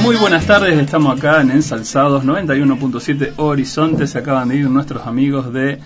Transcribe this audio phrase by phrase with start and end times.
[0.00, 0.78] muy buenas tardes.
[0.78, 4.06] Estamos acá en Ensalzados 91.7 Horizonte.
[4.06, 5.78] Se acaban de ir nuestros amigos de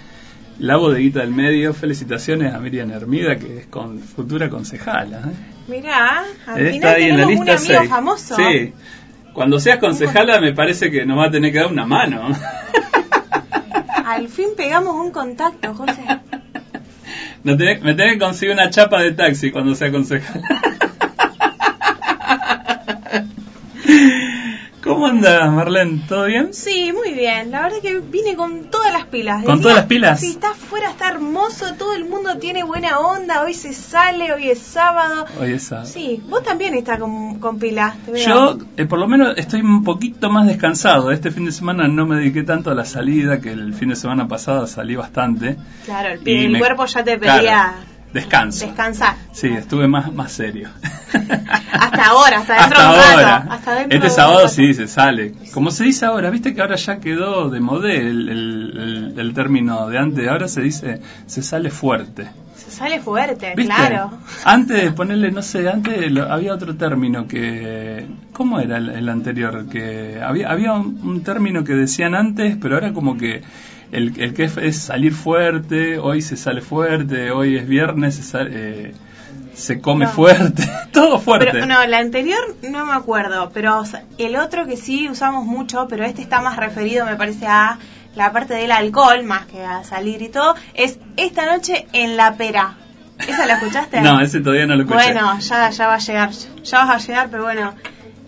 [0.58, 1.74] la bodeguita del medio.
[1.74, 5.18] Felicitaciones a Miriam Hermida, que es con, futura concejala.
[5.18, 5.32] ¿eh?
[5.68, 7.90] Mirá, al Está final ahí en la tenemos un lista amigo 6.
[7.90, 8.36] famoso.
[8.36, 8.72] Sí.
[9.34, 12.28] Cuando seas concejala, me parece que nos va a tener que dar una mano.
[14.06, 16.02] Al fin pegamos un contacto, José.
[17.44, 20.42] No tenés- me tenés que conseguir una chapa de taxi cuando sea concejala.
[24.98, 26.00] ¿Cómo andas, Marlene?
[26.08, 26.52] ¿Todo bien?
[26.52, 27.52] Sí, muy bien.
[27.52, 29.44] La verdad que vine con todas las pilas.
[29.44, 30.18] ¿Con todas las pilas?
[30.18, 33.42] Sí, está afuera, está hermoso, todo el mundo tiene buena onda.
[33.44, 35.24] Hoy se sale, hoy es sábado.
[35.40, 35.84] Oye, esa.
[35.84, 37.94] Sí, vos también estás con, con pilas.
[38.26, 41.12] Yo, eh, por lo menos, estoy un poquito más descansado.
[41.12, 43.96] Este fin de semana no me dediqué tanto a la salida, que el fin de
[43.96, 45.58] semana pasado salí bastante.
[45.84, 47.74] Claro, el, Y el me- cuerpo ya te claro, pedía
[48.12, 48.66] descanso.
[48.66, 49.14] descansar.
[49.32, 50.68] Sí, estuve más, más serio.
[51.72, 53.18] Hasta ahora, hasta dentro Hasta de un rato.
[53.18, 53.36] ahora.
[53.50, 54.48] Hasta dentro este de sábado rato.
[54.50, 55.32] sí se sale.
[55.54, 58.78] Como se dice ahora, viste que ahora ya quedó de modé el, el-
[59.14, 60.28] el- el término de antes.
[60.28, 62.28] Ahora se dice se sale fuerte.
[62.56, 63.72] Se sale fuerte, ¿Viste?
[63.74, 64.10] claro.
[64.44, 68.06] Antes de ponerle, no sé, antes lo- había otro término que.
[68.32, 69.66] ¿Cómo era el, el anterior?
[69.68, 73.42] Que había, había un, un término que decían antes, pero ahora como que
[73.92, 78.22] el, el que es, es salir fuerte, hoy se sale fuerte, hoy es viernes, se,
[78.22, 78.94] sale- eh,
[79.54, 80.10] se come No.
[80.12, 81.48] fuerte, todo fuerte.
[81.52, 85.44] Pero no, la anterior no me acuerdo, pero o sea, el otro que sí usamos
[85.46, 87.78] mucho, pero este está más referido, me parece, a
[88.14, 92.34] la parte del alcohol, más que a salir y todo, es esta noche en la
[92.36, 92.74] pera.
[93.26, 94.00] ¿Esa la escuchaste?
[94.00, 95.12] no, ese todavía no lo escuché.
[95.12, 96.30] Bueno, ya, ya va a llegar,
[96.62, 97.74] ya vas a llegar, pero bueno,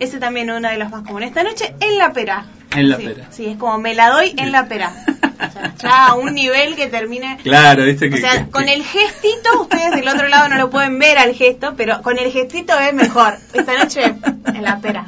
[0.01, 1.29] ese también es uno de los más comunes.
[1.29, 2.45] Esta noche en la pera.
[2.75, 3.27] En la Sí, pera.
[3.31, 4.93] Sí, es como me la doy en la pera.
[5.41, 8.17] O sea, ya a un nivel que termine Claro, viste que.
[8.17, 11.17] o sea, que- con que- el gestito, ustedes del otro lado no lo pueden ver
[11.17, 13.39] al gesto, pero con el gestito es mejor.
[13.55, 14.03] Esta noche
[14.45, 15.07] en la pera.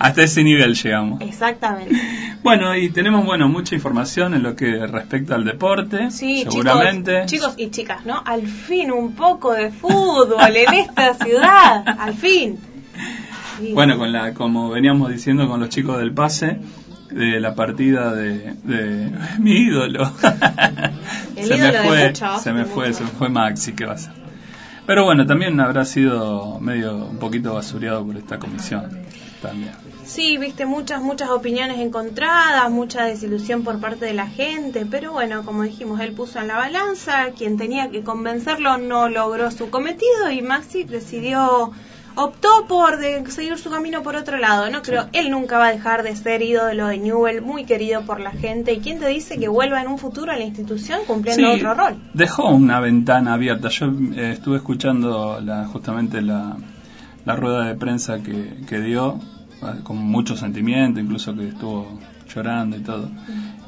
[0.00, 1.20] Hasta ese nivel llegamos.
[1.20, 1.94] Exactamente.
[2.42, 7.22] Bueno, y tenemos bueno mucha información en lo que respecta al deporte, Sí, seguramente.
[7.26, 8.20] chicos, chicos y chicas, ¿no?
[8.26, 11.84] Al fin un poco de fútbol en esta ciudad.
[12.00, 12.58] Al fin.
[13.74, 16.60] Bueno, con la, como veníamos diciendo con los chicos del pase,
[17.10, 20.10] de la partida de, de mi ídolo.
[21.36, 23.98] El se ídolo me fue, se me fue, se me fue Maxi, ¿qué va a
[23.98, 24.12] ser?
[24.86, 28.90] Pero bueno, también habrá sido medio un poquito basureado por esta comisión.
[29.40, 29.72] También.
[30.04, 35.44] Sí, viste muchas, muchas opiniones encontradas, mucha desilusión por parte de la gente, pero bueno,
[35.44, 40.30] como dijimos, él puso en la balanza, quien tenía que convencerlo no logró su cometido
[40.32, 41.70] y Maxi decidió,
[42.14, 44.82] optó por de seguir su camino por otro lado, ¿no?
[44.84, 48.32] Pero él nunca va a dejar de ser ídolo de Newell, muy querido por la
[48.32, 51.58] gente, y quién te dice que vuelva en un futuro a la institución cumpliendo Sí,
[51.58, 51.96] otro rol.
[52.14, 53.68] Dejó una ventana abierta.
[53.68, 56.56] Yo eh, estuve escuchando la, justamente la,
[57.24, 59.20] la rueda de prensa que, que dio,
[59.62, 61.98] eh, con mucho sentimiento, incluso que estuvo
[62.34, 63.10] llorando y todo.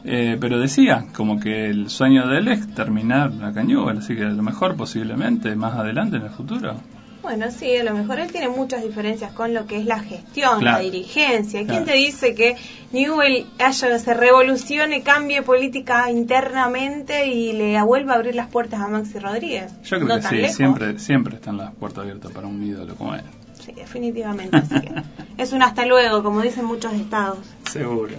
[0.04, 4.24] Eh, pero decía como que el sueño de él es terminar la Cañúbal, así que
[4.24, 6.74] a lo mejor posiblemente más adelante en el futuro.
[7.22, 10.58] Bueno, sí, a lo mejor él tiene muchas diferencias con lo que es la gestión,
[10.58, 10.78] Claro.
[10.78, 11.60] la dirigencia.
[11.60, 11.84] ¿Quién Claro.
[11.84, 12.56] te dice que
[12.92, 18.88] Newell haya, se revolucione, cambie política internamente y le vuelva a abrir las puertas a
[18.88, 19.72] Maxi Rodríguez?
[19.84, 20.56] Yo creo No que sí, lejos.
[20.56, 23.22] siempre, siempre están las puertas abiertas para un ídolo como él.
[23.64, 24.56] Sí, definitivamente.
[24.56, 24.92] así que
[25.38, 27.38] es un hasta luego, como dicen muchos estados.
[27.70, 28.16] Seguro.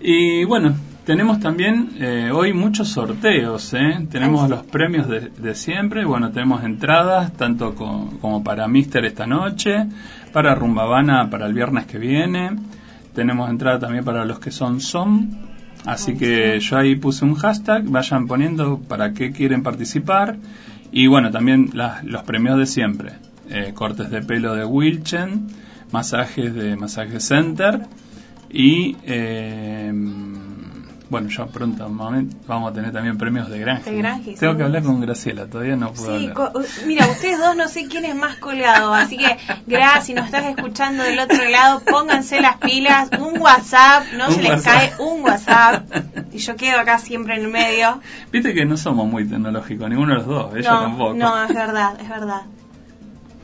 [0.00, 3.72] Y bueno, tenemos también eh, hoy muchos sorteos.
[3.74, 4.06] ¿eh?
[4.10, 4.54] Tenemos Ay, sí.
[4.54, 6.04] los premios de, de siempre.
[6.04, 9.86] Bueno, tenemos entradas tanto co- como para Mister esta noche,
[10.32, 12.50] para Rumbabana para el viernes que viene.
[13.14, 15.30] Tenemos entrada también para los que son son.
[15.86, 20.36] Así Ay, que yo ahí puse un hashtag, vayan poniendo para qué quieren participar.
[20.92, 23.12] Y bueno, también las- los premios de siempre.
[23.48, 25.46] Eh, cortes de pelo de Wilchen,
[25.92, 27.82] masajes de Masaje Center
[28.50, 29.92] y eh,
[31.08, 31.88] bueno, ya pronto
[32.46, 33.90] vamos a tener también premios de Grange.
[33.90, 34.58] De Grange, Tengo sí.
[34.58, 36.52] que hablar con Graciela, todavía no puedo Sí, hablar.
[36.86, 39.36] mira, ustedes dos no sé quién es más colgado, así que
[39.66, 44.34] gracias, si nos estás escuchando del otro lado, pónganse las pilas, un WhatsApp, no Un
[44.34, 45.84] se les cae un WhatsApp,
[46.32, 48.00] y yo quedo acá siempre en el medio.
[48.32, 51.14] Viste que no somos muy tecnológicos, ninguno de los dos, ella no, tampoco.
[51.14, 52.42] no, es verdad, es verdad.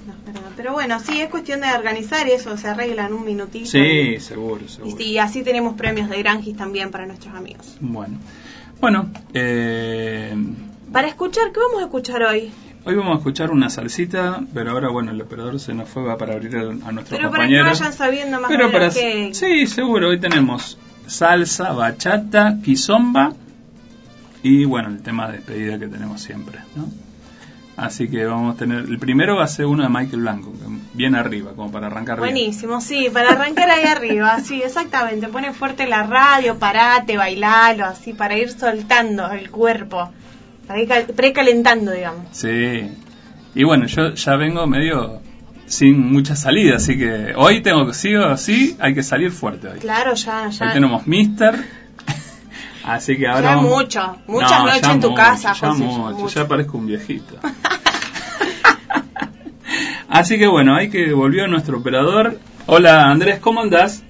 [0.07, 0.15] No.
[0.57, 3.67] Pero bueno, sí, es cuestión de organizar y eso se arregla en un minutito.
[3.67, 4.97] Sí, seguro, Y, seguro.
[4.97, 7.77] sí, así tenemos premios de Granjis también para nuestros amigos.
[7.81, 8.19] Bueno,
[8.81, 10.35] bueno eh,
[10.93, 12.51] Para escuchar, ¿qué vamos a escuchar hoy?
[12.85, 16.19] hoy vamos a escuchar una salsita, pero ahora bueno, el operador se nos fue va
[16.19, 17.65] para abrir el- a nuestro Pero para que compañero.
[17.67, 19.31] vayan sabiendo más Pero para qué...
[19.35, 23.33] sí, seguro, hoy tenemos salsa, bachata, quizomba
[24.43, 26.87] y bueno, el tema de despedida que tenemos siempre, ¿no?
[27.77, 28.81] Así que vamos a tener.
[28.81, 30.53] El primero va a ser uno de Michael Blanco,
[30.93, 35.29] bien arriba, como para arrancar Buenísimo, sí, para arrancar ahí arriba, sí, exactamente.
[35.29, 40.11] Pone fuerte la radio, parate, bailalo, así, para ir soltando el cuerpo,
[40.67, 42.27] para ir precalentando, digamos.
[42.33, 42.91] Sí.
[43.55, 45.21] Y bueno, yo ya vengo medio
[45.67, 49.69] sin mucha salida, así que hoy tengo que, sí o sí, hay que salir fuerte
[49.69, 49.79] hoy.
[49.79, 50.67] Claro, ya, ya.
[50.67, 51.81] Hoy tenemos Mister.
[52.84, 53.55] Así que ahora.
[53.55, 57.38] Ya mucho, muchas noches en tu casa, ya mucho, ya parezco un viejito.
[60.08, 62.38] Así que bueno, hay que volvió nuestro operador.
[62.67, 64.02] Hola Andrés, ¿cómo andás?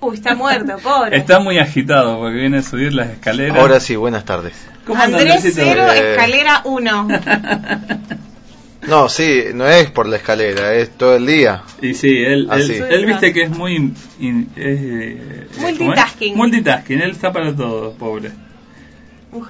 [0.00, 1.16] Uy, está muerto, pobre.
[1.16, 3.58] Está muy agitado porque viene a subir las escaleras.
[3.58, 4.54] Ahora sí, buenas tardes.
[4.86, 7.08] ¿Cómo Andrés cero, escalera 1.
[8.86, 11.62] No, sí, no es por la escalera, es todo el día.
[11.80, 13.92] Y sí, él, él, viste que es muy...
[14.20, 16.36] Eh, multitasking.
[16.36, 18.30] Multitasking, él está para todo, pobre.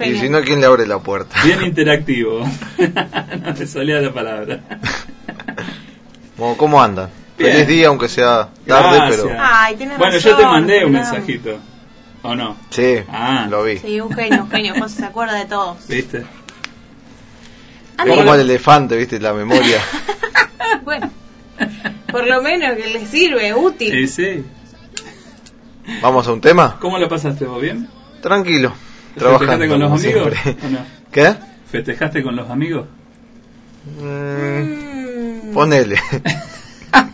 [0.00, 1.36] Y si no, ¿quién le abre la puerta?
[1.44, 2.40] Bien interactivo.
[3.44, 4.60] no te salía la palabra.
[6.56, 7.10] ¿Cómo andan?
[7.36, 9.31] Feliz día, aunque sea tarde, pero...
[9.38, 11.58] Ay, bueno, yo te mandé un mensajito.
[12.22, 12.56] ¿O no?
[12.70, 13.46] Sí, ah.
[13.50, 13.76] lo vi.
[13.78, 14.75] Sí, un genio, un genio.
[14.78, 15.86] José se acuerda de todos.
[15.88, 16.25] ¿Viste?
[17.96, 19.20] Como el elefante, ¿viste?
[19.20, 19.81] La memoria.
[20.85, 21.11] bueno,
[22.11, 23.91] por lo menos que le sirve, útil.
[23.91, 24.44] Sí, sí.
[26.00, 26.76] ¿Vamos a un tema?
[26.81, 27.61] ¿Cómo lo pasaste vos?
[27.61, 27.88] ¿Bien?
[28.20, 28.73] Tranquilo.
[29.17, 30.32] ¿Festejaste con los amigos?
[31.12, 31.35] ¿Qué?
[31.70, 32.87] ¿Festejaste con los amigos?
[34.00, 36.00] Mm, ponele.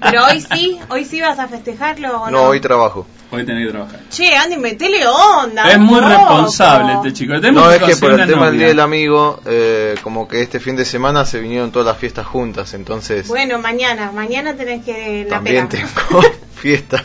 [0.00, 2.31] Pero hoy sí, hoy sí vas a festejarlo o no?
[2.31, 3.06] No, hoy trabajo.
[3.32, 4.01] Hoy tenés que trabajar.
[4.10, 5.70] Che, Andy, metele onda.
[5.70, 7.34] Es muy responsable este chico.
[7.53, 10.75] no, es que por el tema del Día del Amigo, eh, como que este fin
[10.75, 13.29] de semana se vinieron todas las fiestas juntas, entonces...
[13.29, 15.25] Bueno, mañana, mañana tenés que...
[15.25, 15.89] La También tengo
[16.55, 17.05] fiesta.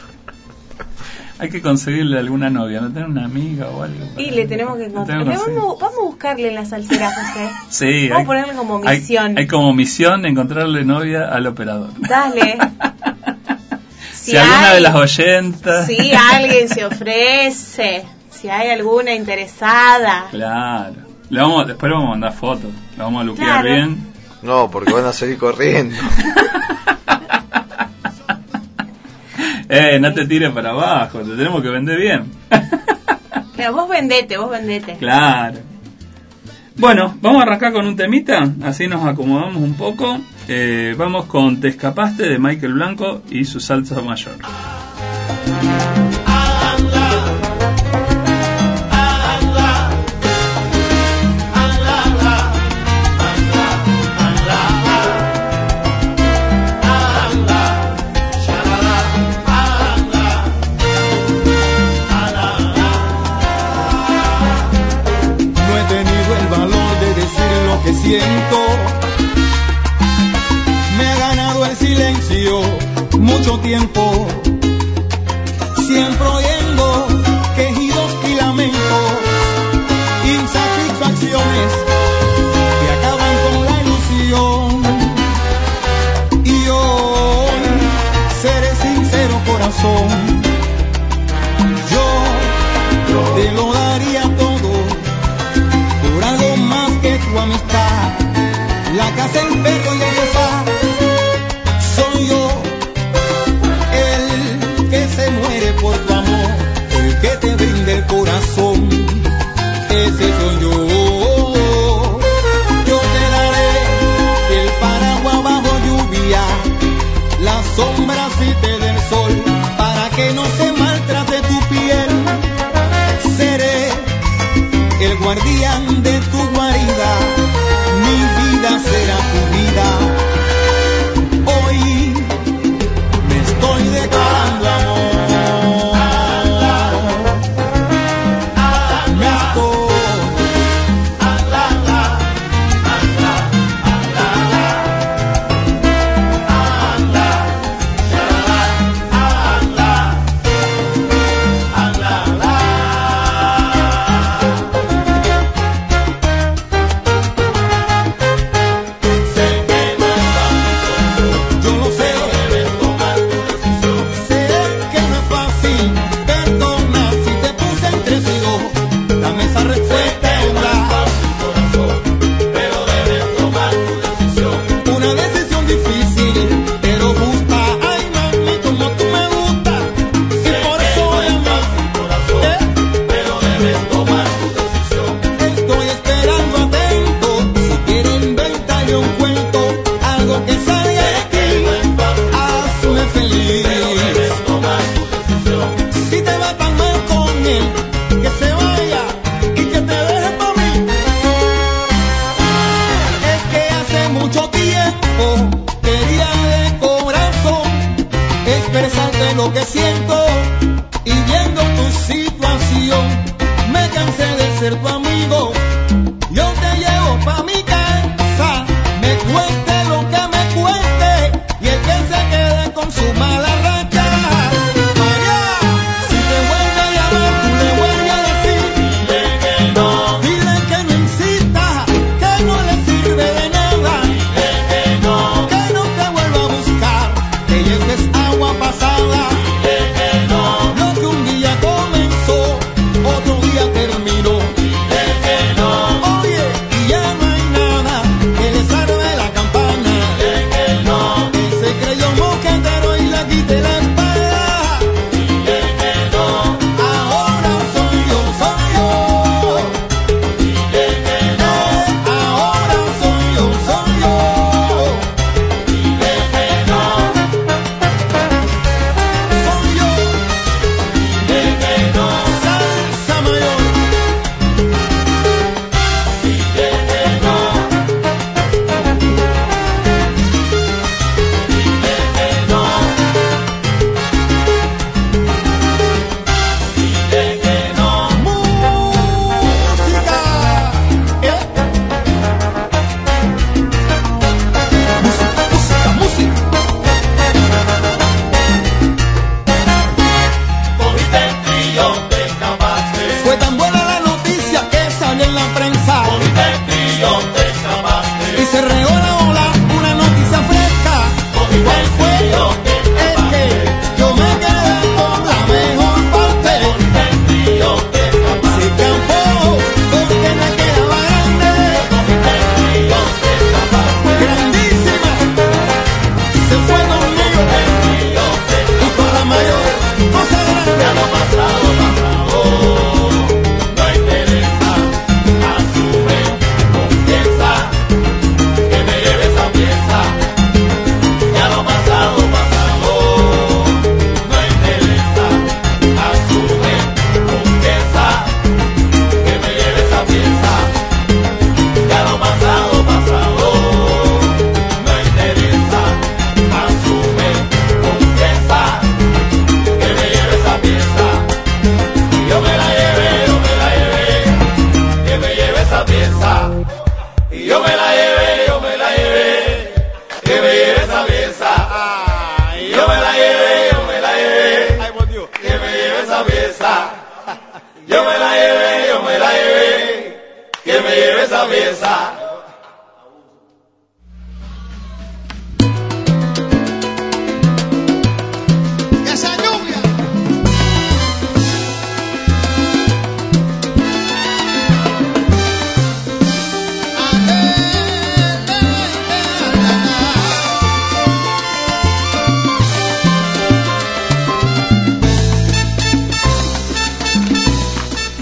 [1.38, 4.06] Hay que conseguirle alguna novia, ¿no tener una amiga o algo?
[4.18, 5.26] Y le tenemos que encontrar.
[5.26, 7.50] Vamos, vamos, a buscarle en la salsera, José.
[7.70, 8.10] sí.
[8.10, 9.38] Vamos a ponerle como misión.
[9.38, 11.90] Hay, como misión encontrarle novia al operador.
[12.00, 12.58] Dale.
[14.26, 15.86] si, alguna de las oyentas.
[15.86, 20.28] Si alguien se ofrece, si hay alguna interesada.
[20.32, 20.96] Claro.
[21.30, 24.14] Le vamos, después le vamos a mandar fotos, le vamos a luquear bien.
[24.42, 25.96] No, porque van a seguir corriendo.
[29.70, 32.32] eh, no te tires para abajo, te tenemos que vender bien.
[33.56, 34.98] Pero vos vendete, vos vendete.
[34.98, 35.60] Claro.
[36.78, 40.20] Bueno, vamos a arrancar con un temita, así nos acomodamos un poco.
[40.48, 44.36] Eh, vamos con Te escapaste de Michael Blanco y su salsa mayor.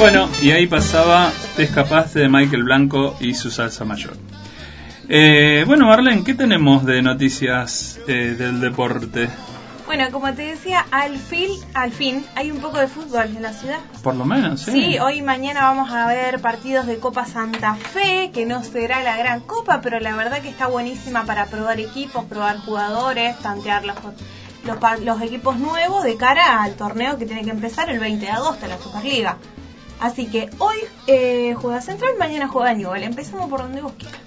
[0.04, 4.18] Bueno, y ahí pasaba Te escapaste de Michael Blanco y su salsa mayor.
[5.08, 9.30] Eh, bueno, Marlene, ¿qué tenemos de noticias eh, del deporte?
[9.86, 13.54] Bueno, como te decía, al fin, al fin hay un poco de fútbol en la
[13.54, 13.80] ciudad.
[14.04, 14.72] Por lo menos, ¿sí?
[14.72, 19.02] Sí, hoy y mañana vamos a ver partidos de Copa Santa Fe, que no será
[19.04, 23.86] la gran copa, pero la verdad que está buenísima para probar equipos, probar jugadores, tantear
[23.86, 23.96] los,
[24.66, 28.32] los, los equipos nuevos de cara al torneo que tiene que empezar el 20 de
[28.34, 29.38] agosto, la Superliga.
[30.04, 30.76] Así que hoy
[31.08, 33.04] eh, juega Central, mañana juega Newell.
[33.04, 34.20] Empezamos por donde vos quieras.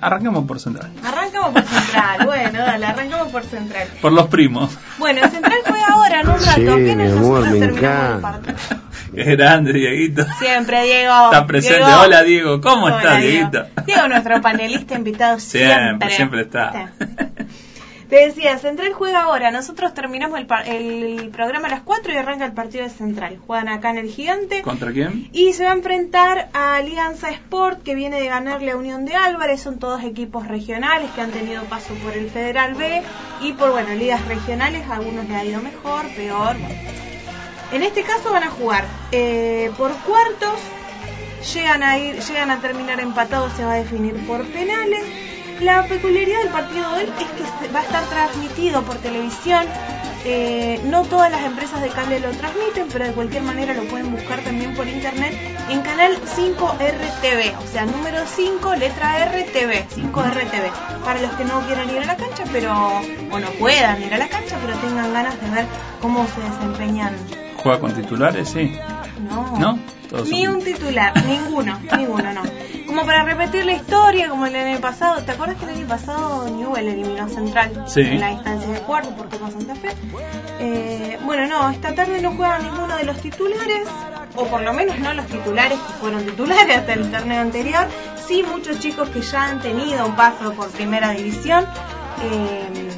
[0.00, 0.90] Arranquemos por Central.
[1.04, 3.88] Arrancamos por Central, bueno, dale, arrancamos por Central.
[4.00, 4.78] Por los primos.
[4.96, 6.54] Bueno, Central juega ahora en un rato.
[6.54, 8.40] Sí, apenas mi amor, me encanta.
[9.14, 10.24] Qué grande, Dieguito.
[10.38, 11.24] Siempre, Diego.
[11.26, 11.84] Está presente.
[11.84, 12.00] Diego.
[12.00, 12.60] Hola, Diego.
[12.62, 13.50] ¿Cómo Hola, estás, Diego.
[13.50, 13.82] Dieguito?
[13.84, 15.76] Diego, nuestro panelista invitado siempre.
[15.76, 16.92] Siempre, siempre está.
[16.98, 17.44] Sí.
[18.08, 19.50] Te decía, Central juega ahora.
[19.50, 23.38] Nosotros terminamos el, par- el programa a las 4 y arranca el partido de Central.
[23.46, 24.62] Juegan acá en el Gigante.
[24.62, 25.28] ¿Contra quién?
[25.32, 29.14] Y se va a enfrentar a Alianza Sport, que viene de ganarle a Unión de
[29.14, 29.60] Álvarez.
[29.60, 33.02] Son todos equipos regionales que han tenido paso por el Federal B
[33.42, 34.88] y por, bueno, ligas regionales.
[34.88, 36.56] A algunos le ha ido mejor, peor.
[37.72, 40.58] En este caso van a jugar eh, por cuartos.
[41.54, 45.04] Llegan a, ir, llegan a terminar empatados, se va a definir por penales.
[45.60, 47.26] La peculiaridad del partido de hoy es
[47.62, 49.64] que va a estar transmitido por televisión
[50.24, 54.10] Eh, no todas las empresas de cable lo transmiten, pero de cualquier manera lo pueden
[54.10, 55.32] buscar también por internet
[55.70, 61.04] en canal 5RTV, o sea, número 5, letra RTV, 5RTV.
[61.04, 64.18] Para los que no quieran ir a la cancha, pero o no puedan ir a
[64.18, 65.64] la cancha, pero tengan ganas de ver
[66.02, 67.14] cómo se desempeñan.
[67.62, 68.48] ¿Juega con titulares?
[68.48, 68.76] Sí.
[69.30, 69.56] No.
[69.58, 69.78] ¿No?
[70.24, 72.42] Ni un titular, ninguno, ninguno, no.
[73.08, 75.22] Para repetir la historia, como el año pasado.
[75.22, 78.02] ¿Te acuerdas que el año pasado Newell eliminó a Central Sí.
[78.02, 79.88] en la instancia de cuarto por Copa Santa Fe?
[80.60, 83.88] Eh, bueno, no, esta tarde no juegan ninguno de los titulares,
[84.36, 87.86] o por lo menos no los titulares que fueron titulares hasta el torneo anterior.
[88.26, 91.64] Sí, muchos chicos que ya han tenido un paso por primera división.
[92.20, 92.90] eh,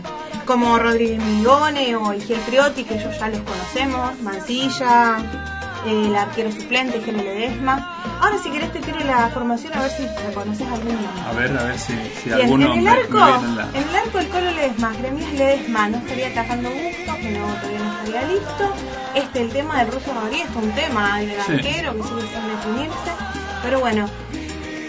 [0.45, 5.19] como Rodríguez Mingone o Igiel Priotti, que ellos ya los conocemos, Mancilla,
[5.87, 7.87] el arquero suplente, Gene Ledesma.
[8.21, 11.23] Ahora si querés te tiro la formación a ver si reconoces algún nombre.
[11.27, 13.97] A ver, a ver si, si alguno en el arco, me en la- en el
[13.97, 18.23] arco el Colo Ledesma, Gremios Ledesma, no estaría atajando gusto, que no, todavía no estaría
[18.29, 18.73] listo.
[19.15, 21.53] Este, el tema del ruso Rodríguez, es un tema del Sí.
[21.53, 23.11] arquero que sigue sin definirse.
[23.63, 24.07] Pero bueno,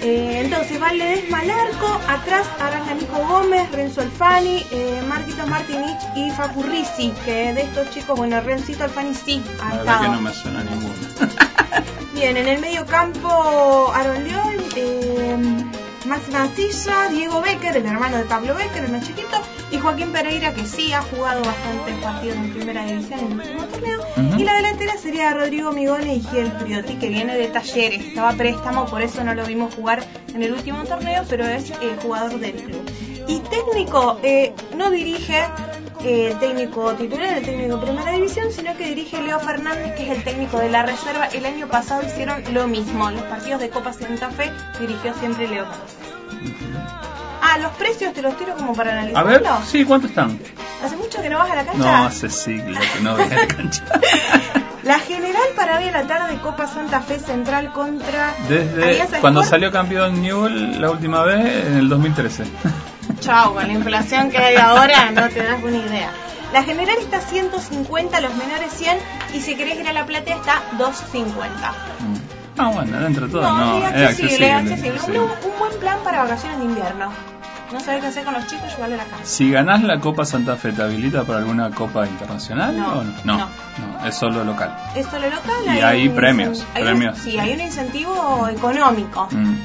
[0.02, 6.00] eh, entonces va Ledesma al arco, atrás arranca Nico Gómez, Renzo Alfani, eh, Marquitos Martinich
[6.16, 10.02] y Facu Risi, que de estos chicos, bueno, Rencito Alfani sí ha estado.
[10.02, 10.94] que no me suena ninguno.
[12.14, 15.38] Bien, en el medio campo, Aaron León, eh,
[16.06, 19.38] Max Mancilla, Diego Becker, el hermano de Pablo Becker, el más chiquito,
[19.72, 23.64] y Joaquín Pereira, que sí ha jugado bastantes partidos en primera división en el último
[23.66, 24.00] torneo.
[24.38, 28.86] Y la delantera sería Rodrigo Migone y Giel Priotti, que viene de Talleres, estaba préstamo,
[28.86, 32.56] por eso no lo vimos jugar en el último torneo, pero es eh, jugador del
[32.56, 32.84] club.
[33.28, 35.46] Y técnico, eh, no dirige
[36.06, 40.18] el técnico titular, el técnico de primera división, sino que dirige Leo Fernández, que es
[40.18, 41.28] el técnico de la reserva.
[41.28, 45.66] El año pasado hicieron lo mismo, los partidos de Copa Santa Fe dirigió siempre Leo
[45.66, 45.96] Fernández.
[47.44, 49.30] Ah, los precios te los tiro como para A analizarlo.
[49.30, 50.40] ver, sí, ¿cuántos están?
[50.84, 51.80] ¿Hace mucho que no vas a la cancha?
[51.80, 53.84] No, hace siglo que no voy a la cancha.
[54.84, 59.72] La general para hoy a la tarde, Copa Santa Fe Central contra Desde cuando salió
[59.72, 62.46] campeón Newell la última vez, en el 2013.
[63.22, 66.10] Chao, con la inflación que hay ahora no te das una idea.
[66.52, 68.98] La general está a 150, los menores 100
[69.36, 71.70] y si querés ir a la platea está 250.
[71.70, 72.16] Mm.
[72.58, 75.20] Ah, bueno, dentro de todo, no, sí, es accesible, es accesible.
[75.20, 75.30] Un,
[75.60, 77.10] buen plan para vacaciones de invierno.
[77.72, 79.24] No sabés qué hacer con los chicos, llevarlo a la casa.
[79.24, 82.78] Si ganás la Copa Santa Fe, ¿te habilita para alguna Copa internacional?
[82.78, 83.14] No, o no?
[83.24, 83.48] No, no.
[83.48, 84.76] no, es solo local.
[84.94, 85.64] Es solo local.
[85.74, 87.18] Y hay premios, hay un- premios.
[87.20, 89.30] sí, hay un incentivo económico.
[89.32, 89.56] Mm.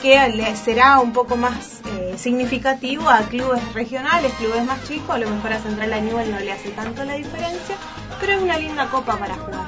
[0.00, 1.75] que le será un poco más
[2.16, 6.40] significativo a clubes regionales, clubes más chicos, a lo mejor a Central a Newell no
[6.40, 7.76] le hace tanto la diferencia,
[8.20, 9.66] pero es una linda copa para jugar.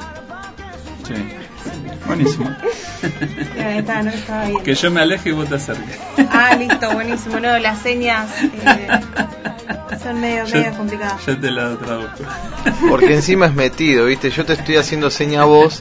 [2.08, 2.50] Buenísimo.
[2.50, 5.98] No estaba que yo me aleje y vos te acerques.
[6.30, 7.38] Ah, listo, buenísimo.
[7.40, 8.88] No, las señas eh,
[10.02, 11.24] son medio, Yo- medio complicadas.
[11.26, 12.24] Yo te la traduzco.
[12.88, 14.30] Porque encima es metido, ¿viste?
[14.30, 15.80] Yo te estoy haciendo seña a vos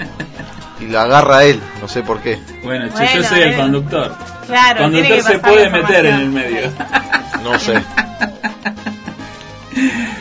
[0.80, 2.40] y la agarra él, no sé por qué.
[2.64, 3.58] Bueno, che, Bueno, yo soy el eh.
[3.58, 4.16] conductor.
[4.46, 6.72] Claro, el tiene conductor se puede meter en el medio.
[7.44, 7.76] No sé.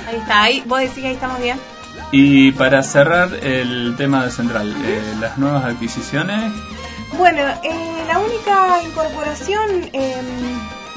[0.08, 1.58] Ahí está, ahí, vos decís que ahí estamos bien.
[2.12, 6.52] Y para cerrar el tema de Central, eh, las nuevas adquisiciones,
[7.18, 10.22] Bueno, eh, la única incorporación, eh,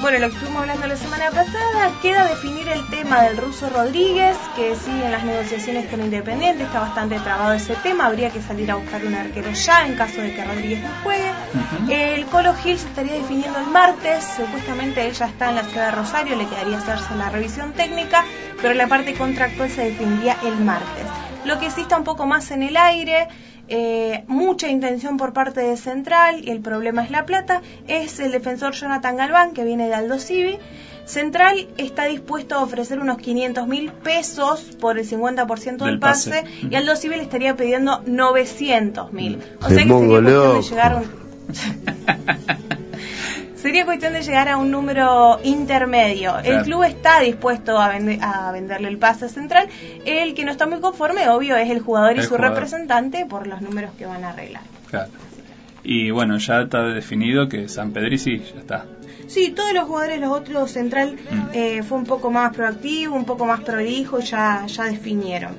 [0.00, 4.36] bueno, lo que estuvimos hablando la semana pasada, queda definir el tema del ruso Rodríguez,
[4.56, 8.70] que sigue en las negociaciones con Independiente, está bastante trabado ese tema, habría que salir
[8.70, 11.30] a buscar un arquero ya en caso de que Rodríguez no juegue.
[11.90, 15.96] El Colo Gil se estaría definiendo el martes, supuestamente ella está en la ciudad de
[15.96, 18.24] Rosario, le quedaría hacerse la revisión técnica,
[18.62, 21.06] pero la parte contractual se definiría el martes.
[21.44, 23.28] Lo que sí está un poco más en el aire,
[23.70, 28.32] eh, mucha intención por parte de Central, y el problema es la plata, es el
[28.32, 30.58] defensor Jonathan Galván, que viene de Aldo Civi.
[31.04, 36.30] Central está dispuesto a ofrecer unos 500 mil pesos por el 50% del, Del pase,
[36.30, 36.44] pase.
[36.70, 39.38] y Aldo Civi le estaría pidiendo 900 mil.
[39.60, 41.20] O Se sea que sería de llegar un...
[43.60, 46.38] Sería cuestión de llegar a un número intermedio.
[46.38, 49.68] El club está dispuesto a, vende- a venderle el pase central.
[50.04, 52.50] El que no está muy conforme, obvio, es el jugador y su jugador.
[52.54, 54.62] representante por los números que van a arreglar.
[54.88, 55.10] claro.
[55.82, 58.84] Y bueno, ya está definido que San Pedri sí, ya está.
[59.28, 61.40] Sí, todos los jugadores, los otros central, Mm.
[61.54, 65.52] eh, fue un poco más proactivo, un poco más prolijo, ya, ya definieron.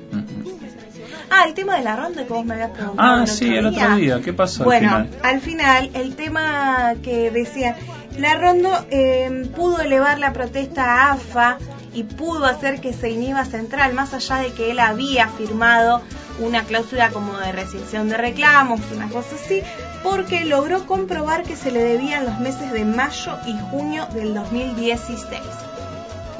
[1.30, 3.22] Ah, el tema de la ronda que vos me habías preguntado.
[3.22, 4.20] Ah, sí, el otro día.
[4.20, 5.20] ¿Qué pasó Bueno, al final?
[5.22, 7.76] al final, el tema que decía,
[8.18, 11.58] la ronda eh, pudo elevar la protesta a AFA
[11.94, 16.02] y pudo hacer que se inhiba Central, más allá de que él había firmado
[16.40, 19.62] una cláusula como de rescisión de reclamos, una cosa así,
[20.02, 25.40] porque logró comprobar que se le debían los meses de mayo y junio del 2016.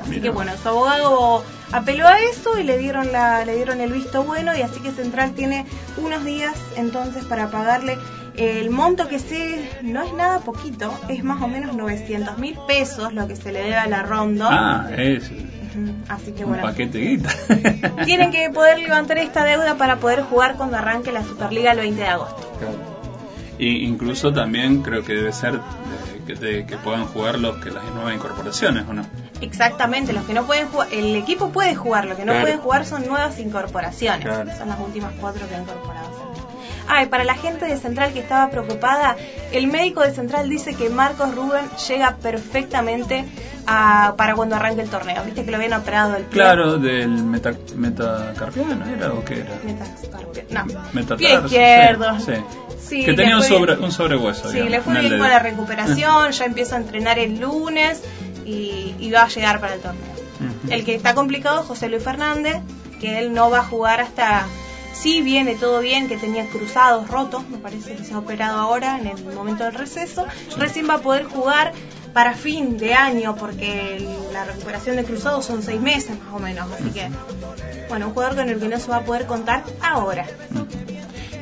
[0.02, 0.22] Así Mira.
[0.22, 4.22] que bueno, su abogado apeló a eso y le dieron la, le dieron el visto
[4.24, 5.64] bueno y así que Central tiene
[5.96, 7.96] unos días entonces para pagarle
[8.36, 13.12] el monto que sé no es nada poquito, es más o menos 900 mil pesos
[13.12, 14.46] lo que se le debe a la Rondo.
[14.50, 15.30] Ah, es
[16.08, 17.30] Así que un bueno, paquete de guita.
[18.04, 22.00] tienen que poder levantar esta deuda para poder jugar cuando arranque la Superliga el 20
[22.02, 22.52] de agosto.
[22.58, 22.76] Claro.
[23.58, 25.60] Y incluso también creo que debe ser de-
[26.26, 29.02] que, de- que puedan jugar los que las nuevas incorporaciones, ¿o no?
[29.42, 32.42] Exactamente, los que no pueden jugar, el equipo puede jugar, lo que no Claro.
[32.46, 34.50] pueden jugar son nuevas incorporaciones, Claro.
[34.56, 36.32] son las últimas cuatro que han incorporado.
[36.88, 39.16] Ah, y para la gente de Central que estaba preocupada,
[39.52, 43.24] el médico de Central dice que Marcos Rubén llega perfectamente
[43.66, 45.22] a- para cuando arranque el torneo.
[45.24, 46.32] Viste que lo habían operado del pie.
[46.32, 49.50] Claro, del meta, metacarpiano era o qué era?
[49.64, 52.18] Metacarpio- No, Metatarso, pie izquierdo.
[52.18, 52.24] Sí.
[52.26, 52.32] sí.
[52.88, 54.48] Sí, que tenía un, sobre, un sobrehueso.
[54.50, 57.40] Sí, digamos, le fue en el bien con la recuperación, ya empieza a entrenar el
[57.40, 58.02] lunes
[58.44, 60.12] y, y va a llegar para el torneo.
[60.68, 62.56] El que está complicado es José Luis Fernández,
[63.00, 64.46] que él no va a jugar hasta...
[64.92, 68.98] Sí, viene todo bien, que tenía cruzados rotos, me parece que se ha operado ahora
[69.00, 70.26] en el momento del receso.
[70.56, 71.72] Recién va a poder jugar
[72.12, 76.70] para fin de año, porque la recuperación de cruzados son seis meses más o menos.
[76.70, 77.08] Así que,
[77.88, 80.26] bueno, un jugador con el que no se va a poder contar ahora.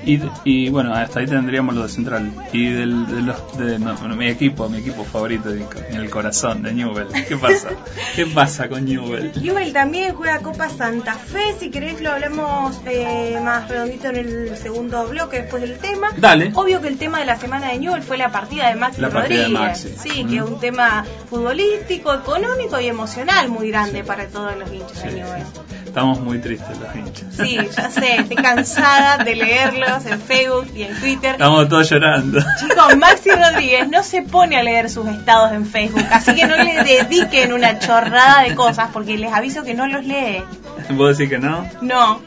[0.04, 2.30] Y, y bueno, hasta ahí tendríamos lo de Central.
[2.52, 6.62] Y del, de los, de, no, bueno, mi equipo, mi equipo favorito en el corazón,
[6.62, 7.08] de Newell.
[7.28, 7.68] ¿Qué pasa?
[8.16, 9.32] ¿Qué pasa con Newell?
[9.42, 14.56] Newell también juega Copa Santa Fe, si querés lo hablamos eh, más redondito en el
[14.56, 16.08] segundo bloque después del tema.
[16.16, 16.50] Dale.
[16.54, 19.10] Obvio que el tema de la semana de Newell fue la partida de Maxi La
[19.10, 19.84] partida de Rodríguez.
[19.86, 19.94] Maxi.
[20.10, 20.28] Sí, Mm.
[20.28, 25.12] que es un tema futbolístico, económico y emocional muy grande para todos los hinchas de
[25.12, 25.42] Newell.
[25.90, 27.34] Estamos muy tristes los hinchas.
[27.34, 31.32] Sí, ya sé, estoy cansada de leerlos en Facebook y en Twitter.
[31.32, 32.38] Estamos todos llorando.
[32.60, 36.56] Chicos, Maxi Rodríguez no se pone a leer sus estados en Facebook, así que no
[36.56, 40.44] le dediquen una chorrada de cosas porque les aviso que no los lee.
[40.96, 41.66] ¿Puedo decir que no?
[41.80, 42.20] No.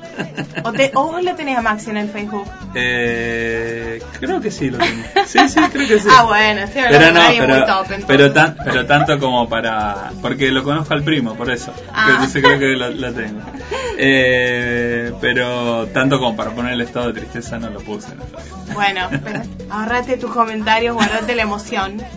[0.63, 2.46] O, te- o vos lo tenés a Maxi en el Facebook.
[2.76, 5.04] Eh, creo que sí lo tengo.
[5.26, 6.08] Sí, sí, creo que sí.
[6.12, 10.12] Ah, bueno, hablando Pero no, pero, top, pero, tan- pero tanto como para...
[10.22, 11.74] Porque lo conozco al primo, por eso.
[11.94, 12.10] Ah.
[12.12, 13.42] Entonces creo que lo, lo tengo.
[13.98, 18.10] Eh, pero tanto como para poner el estado de tristeza no lo puse.
[18.74, 22.02] Bueno, pero ahorrate tus comentarios, guardate la emoción.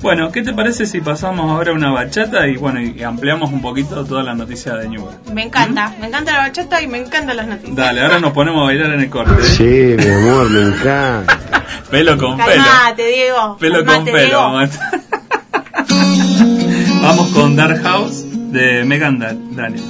[0.00, 3.62] Bueno, ¿qué te parece si pasamos ahora a una bachata y bueno y ampliamos un
[3.62, 5.16] poquito toda la noticia de Newell?
[5.32, 7.76] Me encanta, me encanta la bachata y me encantan las noticias.
[7.76, 9.32] Dale, ahora nos ponemos a bailar en el corte.
[9.40, 9.44] ¿eh?
[9.44, 11.38] Sí, mi amor, me encanta.
[11.90, 12.48] Pelo con pelo.
[12.64, 13.56] Calmate, Diego.
[13.58, 14.18] Pelo con pelo.
[14.18, 14.40] Diego.
[14.40, 14.90] Vamos, a-
[17.02, 19.82] Vamos con Dark House de Megan Da- Daniel.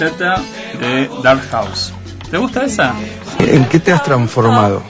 [0.00, 0.42] Bachata
[0.78, 1.92] de Dark House.
[2.30, 2.94] ¿Te gusta esa?
[3.38, 4.82] ¿En qué te has transformado?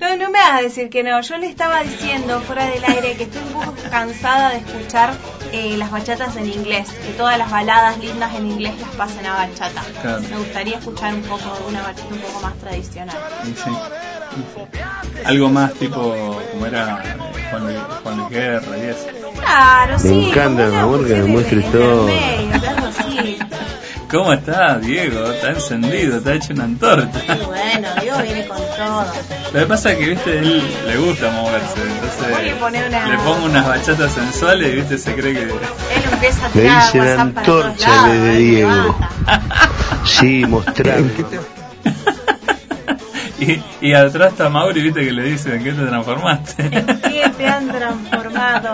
[0.00, 1.20] No, no me vas a decir que no.
[1.20, 5.12] Yo le estaba diciendo fuera del aire que estoy un poco cansada de escuchar
[5.52, 6.88] eh, las bachatas en inglés.
[6.88, 9.82] Que todas las baladas lindas en inglés las pasen a bachata.
[10.02, 10.22] Claro.
[10.22, 13.18] Me gustaría escuchar un poco una bachata un poco más tradicional.
[13.44, 13.70] Y sí.
[15.26, 16.14] Algo más tipo
[16.52, 17.02] como era
[17.50, 19.06] Juan Luis, Juan Luis Guerra y eso.
[19.38, 20.28] Claro, Me sí.
[20.30, 22.08] encanta, mi amor, una que me muestres todo.
[22.08, 23.38] algo así.
[24.10, 25.30] ¿Cómo está Diego?
[25.30, 27.08] Está encendido, está hecho una antorcha.
[27.46, 29.04] Bueno, Diego viene con todo.
[29.52, 33.66] Lo que pasa es que, viste, él le gusta moverse, entonces una- le pongo unas
[33.68, 35.42] bachatas sensuales y, viste, se cree que...
[35.42, 35.50] Él
[36.12, 38.98] empieza a Le tirar dicen para todos antorcha lados, desde él Diego.
[40.04, 40.98] Sí, mostrar.
[40.98, 41.40] ¿En qué te-
[43.80, 46.62] y, y atrás está Mauri, viste, que le dice, ¿en qué te transformaste?
[46.62, 48.72] ¿En qué te han transformado?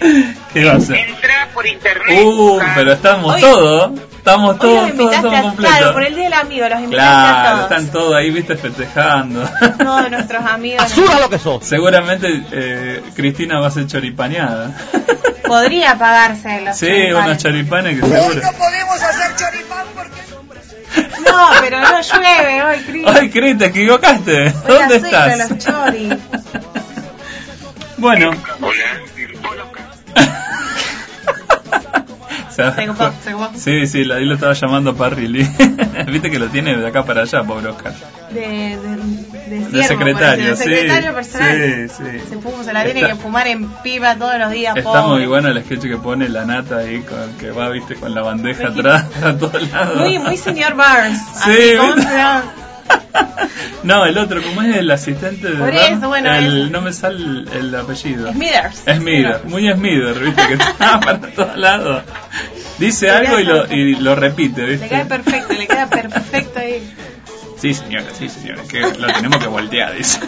[0.52, 0.96] ¿Qué va a hacer?
[0.96, 2.20] Entra por internet.
[2.24, 3.90] Uh, pero estamos Hoy- todos,
[4.24, 5.76] estamos Hoy los todos, todos, todos a, completos.
[5.76, 7.62] claro, por el día del amigo, los invitaste Claro, a todos.
[7.70, 9.50] están todos ahí, viste, festejando.
[9.78, 10.96] Todos nuestros amigos.
[11.20, 11.64] lo que sos!
[11.66, 14.70] Seguramente eh, Cristina va a ser choripaneada.
[15.46, 17.24] Podría pagarse los sí, choripanes.
[17.26, 18.40] unos choripanes que seguro.
[21.26, 23.06] No, pero no llueve hoy, Cris.
[23.06, 24.42] Ay, Cris, te equivocaste.
[24.46, 25.50] Hoy ¿Dónde estás?
[25.50, 26.14] los choris.
[27.96, 28.32] Bueno.
[28.60, 28.84] Hola.
[30.14, 30.34] Se va-
[31.24, 32.26] Se ocupó, se ocupó.
[33.56, 35.42] Sí, sí, la, ahí lo estaba llamando Parrilli.
[36.08, 37.92] Viste que lo tiene de acá para allá, pobre Oscar.
[38.30, 41.88] De, de, de, De secretario, de secretario sí, personal.
[41.88, 42.20] sí, sí.
[42.30, 45.18] Se, fuma, se la tiene Está- que fumar en piba todos los días, Está pobre.
[45.18, 48.22] muy bueno el sketch que pone la nata ahí, con, que va, viste, con la
[48.22, 49.96] bandeja Muy- atrás a todos lados.
[49.98, 51.18] Muy, muy señor Barnes.
[51.44, 51.76] Sí.
[53.82, 55.98] No, el otro, ¿cómo es el asistente de Por Ram?
[55.98, 56.72] eso, bueno, el.
[56.72, 58.32] No me sale el, el apellido.
[58.32, 58.76] Smithers.
[58.96, 62.02] Smither, muy Smither, viste, que está para todos lados.
[62.78, 64.88] Dice Le algo y lo, y lo repite, Le viste.
[64.88, 66.94] queda perfecto, le queda perfecto ahí.
[67.60, 70.18] Sí, señora, sí, señora, que lo tenemos que voltear, dice.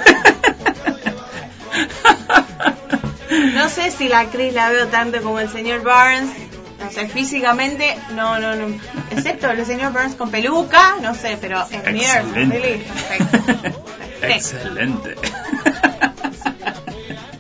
[3.55, 6.31] No sé si la actriz la veo tanto como el señor Barnes.
[6.79, 8.67] No sé, físicamente, no, no, no.
[9.11, 13.39] Excepto el señor Burns con peluca, no sé, pero really, perfecto.
[13.45, 13.83] Perfecto.
[14.23, 15.15] Excelente.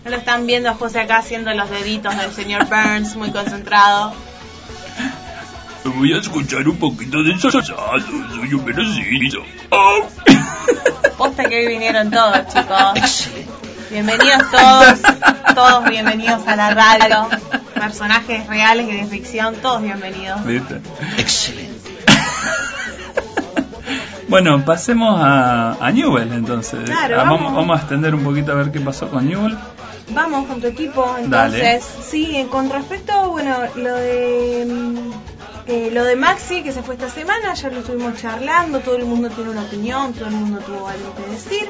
[0.04, 4.14] No lo están viendo a José acá haciendo los deditos del señor Burns, muy concentrado.
[5.94, 9.44] Voy a escuchar un poquito de salsa, soy un.
[9.70, 10.00] Oh.
[11.18, 13.30] Posta que hoy vinieron todos, chicos.
[13.90, 14.98] Bienvenidos todos,
[15.54, 17.28] todos bienvenidos a la radio.
[17.74, 20.44] Personajes reales y de ficción, todos bienvenidos.
[20.44, 20.80] ¿Viste?
[24.28, 26.80] Bueno, pasemos a, a Newell entonces.
[26.84, 27.40] Claro, vamos.
[27.40, 27.54] vamos.
[27.54, 29.56] vamos a extender un poquito a ver qué pasó con Newell.
[30.10, 31.58] Vamos con tu equipo, Dale.
[31.58, 32.04] entonces.
[32.10, 35.10] Sí, con respecto, bueno, lo de mm,
[35.66, 39.04] eh, lo de Maxi que se fue esta semana, ya lo estuvimos charlando, todo el
[39.04, 41.68] mundo tiene una opinión, todo el mundo tuvo algo que decir.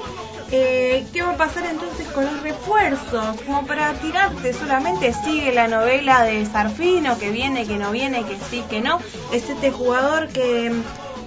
[0.53, 3.41] Eh, ¿Qué va a pasar entonces con los refuerzos?
[3.47, 8.37] Como para tirarte, solamente sigue la novela de Sarfino, que viene, que no viene, que
[8.51, 9.01] sí, que no.
[9.33, 10.73] Es este jugador que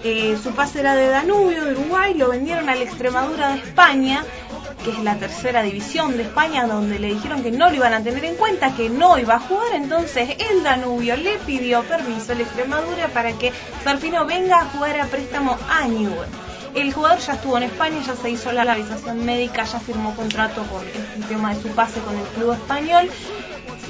[0.03, 4.23] eh, su pase era de Danubio, de Uruguay, lo vendieron a la Extremadura de España,
[4.83, 8.03] que es la tercera división de España, donde le dijeron que no lo iban a
[8.03, 12.35] tener en cuenta, que no iba a jugar, entonces el Danubio le pidió permiso a
[12.35, 13.51] la Extremadura para que
[13.83, 16.48] Sarfino venga a jugar a préstamo a Newell.
[16.75, 20.63] El jugador ya estuvo en España, ya se hizo la avisación médica, ya firmó contrato
[20.63, 20.81] con
[21.15, 23.09] el tema de su pase con el club español.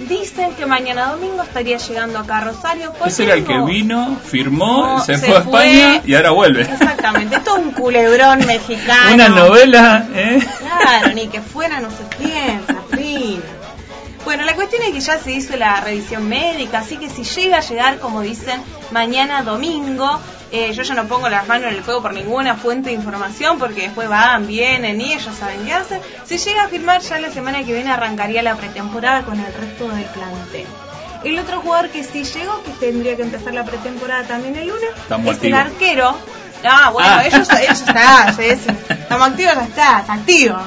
[0.07, 2.93] Dicen que mañana domingo estaría llegando acá a Rosario.
[2.93, 3.65] ¿Por Ese era el que no?
[3.65, 5.65] vino, firmó, No, se, se fue a fue.
[5.67, 6.61] España y ahora vuelve.
[6.61, 9.13] Exactamente, todo un culebrón mexicano.
[9.15, 10.39] Una novela, ¿eh?
[10.81, 13.41] Claro, ni que fuera no sé quién, Sarfino.
[14.23, 17.57] Bueno, la cuestión es que ya se hizo la revisión médica, así que si llega
[17.57, 18.61] a llegar, como dicen,
[18.91, 20.19] mañana domingo,
[20.51, 23.59] eh, yo ya no pongo las manos en el fuego por ninguna fuente de información,
[23.59, 26.01] porque después van, vienen y ellos saben qué hacen.
[26.25, 29.87] Si llega a firmar, ya la semana que viene arrancaría la pretemporada con el resto
[29.89, 30.65] del plantel.
[31.23, 34.89] El otro jugador que sí llegó, que tendría que empezar la pretemporada también el lunes,
[34.95, 36.15] Estamos es el arquero.
[36.63, 37.25] Ah, bueno, Ah.
[37.25, 38.69] ellos, ellos está, sí, sí.
[38.89, 40.57] estamos activos, ya está, está activo.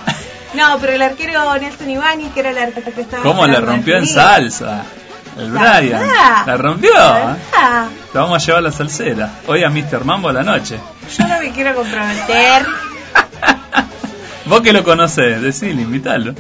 [0.55, 3.23] No, pero el arquero Nelson Ibáñez, que era el arquero que estaba...
[3.23, 4.85] ¿Cómo le rompió en salsa?
[5.39, 6.01] El La Brian.
[6.01, 6.47] verdad.
[6.47, 6.95] La rompió.
[6.95, 7.97] La ¿eh?
[8.13, 9.31] Lo vamos a llevar a la salsera.
[9.47, 10.05] Hoy a Mr.
[10.05, 10.79] Mambo a la noche.
[11.19, 12.67] Yo no me quiero comprometer.
[14.47, 16.35] Vos que lo conocés, decile, invitalo.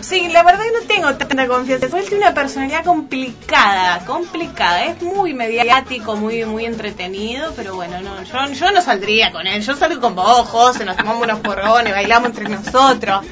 [0.00, 1.86] Sí, la verdad que no tengo tanta confianza.
[1.86, 4.86] Él tiene una personalidad complicada, complicada.
[4.86, 9.60] Es muy mediático, muy muy entretenido, pero bueno, no, yo, yo no saldría con él.
[9.60, 13.26] Yo salgo con vos, José, nos tomamos unos porrones, bailamos entre nosotros.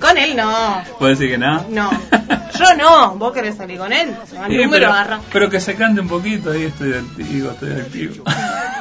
[0.00, 0.82] Con él no.
[0.98, 1.64] ¿Puedes decir que no?
[1.70, 1.90] No.
[2.58, 3.14] Yo no.
[3.16, 4.14] ¿Vos querés salir con él?
[4.28, 5.20] Se va el Sí, número, pero, agarra.
[5.32, 8.24] pero que se cante un poquito, ahí estoy activo, estoy activo.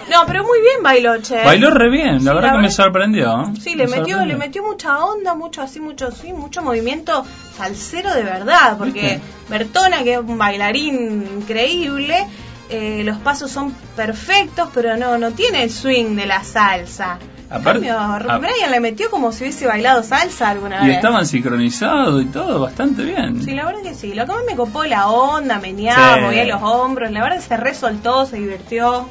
[0.09, 1.43] No, pero muy bien bailó, che.
[1.43, 3.41] Bailó re bien, Sí, la verdad la que me sorprendió.
[3.41, 3.53] ¿eh?
[3.61, 7.25] Sí, le Me metió, le metió mucha onda, mucho así, mucho sí, mucho movimiento
[7.57, 9.21] salsero de verdad, porque ¿Viste?
[9.49, 12.25] Bertona, que es un bailarín increíble,
[12.69, 17.19] eh, los pasos son perfectos, pero no, no tiene el swing de la salsa.
[17.49, 18.37] Aparte- cambio, ah.
[18.39, 20.95] Brian le metió como si hubiese bailado salsa alguna Y vez.
[20.97, 23.41] estaban sincronizados y todo bastante bien.
[23.41, 24.13] Sí, la verdad que sí.
[24.13, 26.21] Lo que más me copó la onda, meneaba, Sí.
[26.21, 27.09] movía los hombros.
[27.11, 29.07] La verdad que se resoltó, se divirtió.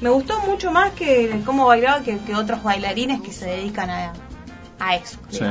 [0.00, 4.12] Me gustó mucho más que cómo bailaba que, que otros bailarines que se dedican a,
[4.80, 5.18] a eso.
[5.28, 5.44] Sí.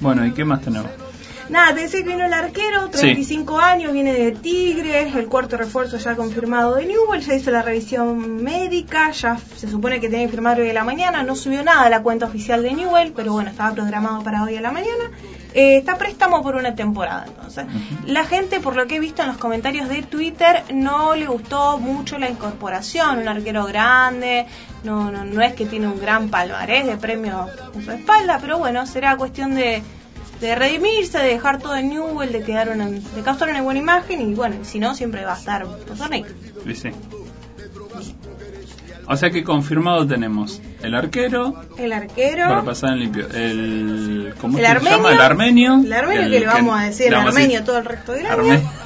[0.00, 0.90] Bueno, ¿y qué más tenemos?
[1.48, 5.98] Nada, te decía que vino el arquero, 35 años, viene de Tigres, el cuarto refuerzo
[5.98, 10.32] ya confirmado de Newell, ya hizo la revisión médica, ya se supone que tenía que
[10.32, 13.32] firmar hoy a la mañana, no subió nada a la cuenta oficial de Newell, pero
[13.32, 15.10] bueno, estaba programado para hoy a la mañana.
[15.52, 17.66] Eh, está préstamo por una temporada, entonces.
[18.06, 21.78] La gente, por lo que he visto en los comentarios de Twitter, no le gustó
[21.78, 24.46] mucho la incorporación, un arquero grande,
[24.82, 28.58] no, no, no es que tiene un gran palmarés de premio en su espalda, pero
[28.58, 29.82] bueno, será cuestión de
[30.40, 34.20] de redimirse, de dejar todo en Newell, de quedar una, de causar una buena imagen
[34.20, 36.26] y bueno, si no siempre va a estar Pozornik.
[36.64, 36.90] Sí, sí.
[39.06, 44.58] O sea que confirmado tenemos el arquero, El para arquero, pasar en limpio, el, ¿cómo
[44.58, 45.12] el se armenio, llama?
[45.12, 45.74] El armenio.
[45.84, 48.60] el armenio el que le vamos a decir el armenio todo el resto del año.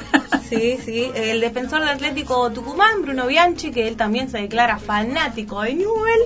[0.49, 5.61] Sí, sí, el defensor del Atlético Tucumán, Bruno Bianchi, que él también se declara fanático
[5.61, 6.23] de Newell.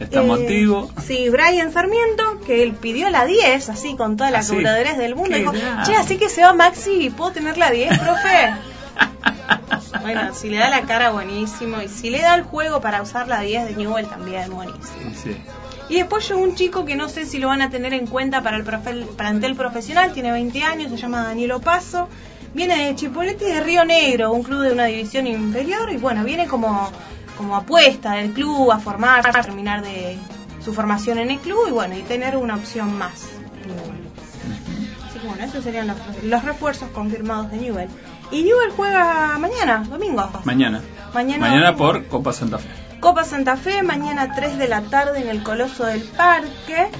[0.00, 0.90] Está motivo.
[1.06, 4.54] Sí, Brian Sarmiento, que él pidió la 10, así con toda la Así.
[4.56, 5.36] cobradores del mundo.
[5.36, 5.52] Dijo,
[5.84, 8.50] che, así que se va Maxi, ¿puedo tener la 10, profe?
[10.02, 11.82] Bueno, si le da la cara, buenísimo.
[11.82, 15.12] Y si le da el juego para usar la 10 de Newell, también, buenísimo.
[15.12, 15.36] Sí, sí.
[15.88, 18.42] Y después llegó un chico que no sé si lo van a tener en cuenta
[18.42, 22.08] para el profe- plantel profesional, tiene 20 años, se llama Danielo Paso.
[22.54, 26.24] Viene de Chipolete y de Río Negro, un club de una división inferior, y bueno,
[26.24, 26.90] viene como,
[27.40, 30.18] como apuesta del club a formar, a terminar de
[30.62, 33.30] su formación en el club y bueno, y tener una opción más.
[35.08, 37.88] Así que bueno, esos serían los, los refuerzos confirmados de Newell.
[38.30, 40.30] Y Newell juega mañana, domingo.
[40.44, 40.82] Mañana.
[41.14, 42.68] Mañana, Mañana por Copa Santa Fe.
[43.00, 46.90] Copa Santa Fe, mañana 3 de la tarde en el Coloso del Parque.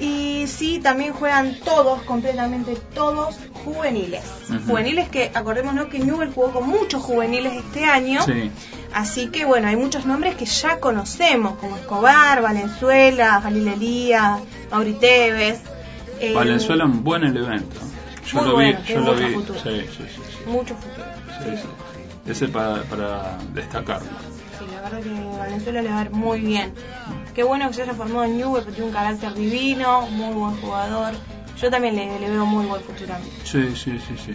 [0.00, 4.22] Y sí, también juegan todos, completamente todos, juveniles.
[4.66, 8.22] Juveniles que, acordémonos que Newell jugó con muchos juveniles este año.
[8.22, 8.50] Sí.
[8.94, 14.40] Así que bueno, hay muchos nombres que ya conocemos, como Escobar, Valenzuela, Jalil Elías,
[14.70, 15.60] Mauri Tevez.
[16.18, 17.76] eh, Valenzuela un buen evento.
[18.26, 19.34] Yo Muy lo bueno, vi, yo lo vi.
[19.34, 19.60] futuro.
[19.62, 20.04] Sí, sí.
[20.46, 21.06] Mucho futuro.
[21.44, 21.68] Sí, sí.
[22.30, 24.08] Ese para, para destacarlo.
[24.58, 26.72] Sí, la verdad que Valenzuela le va a ir muy bien.
[27.34, 30.56] Qué bueno que se haya formado en Newell, porque tiene un carácter divino, muy buen
[30.60, 31.14] jugador.
[31.60, 33.26] Yo también le, le veo muy buen futuro a mí.
[33.44, 34.32] Sí, sí, sí, sí.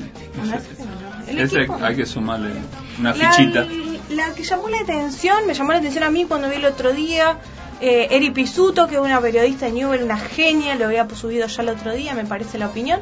[1.28, 2.52] El ese equipo- hay que sumarle
[3.00, 3.66] una La, fichita.
[4.10, 6.94] la que llamó la atención, me llamó la atención a mí cuando vi el otro
[6.94, 7.38] día,
[7.82, 11.62] eh, Eri Pisuto, que es una periodista de Newell, una genia, lo había subido ya
[11.62, 13.00] el otro día, me parece la opinión,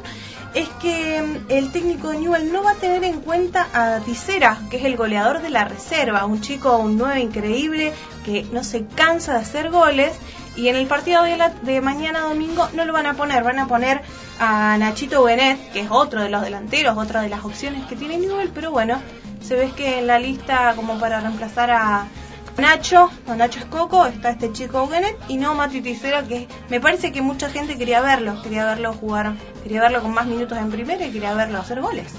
[0.54, 4.58] es que mm, el técnico de Newell no va a tener en cuenta a Tisera,
[4.70, 7.92] que es el goleador de la reserva, un chico, un 9 increíble,
[8.24, 10.12] que no se cansa de hacer goles.
[10.56, 13.58] Y en el partido de, la- de mañana domingo no lo van a poner, van
[13.58, 14.02] a poner
[14.38, 18.18] a Nachito Benet, que es otro de los delanteros, otra de las opciones que tiene
[18.18, 19.00] Newell, pero bueno,
[19.42, 22.06] se ve que en la lista como para reemplazar a
[22.58, 27.10] Nacho, a Nacho Escoco, está este chico Benet y no Mati Ticera, que me parece
[27.10, 31.04] que mucha gente quería verlo, quería verlo jugar, quería verlo con más minutos en primera
[31.04, 32.14] y quería verlo hacer goles.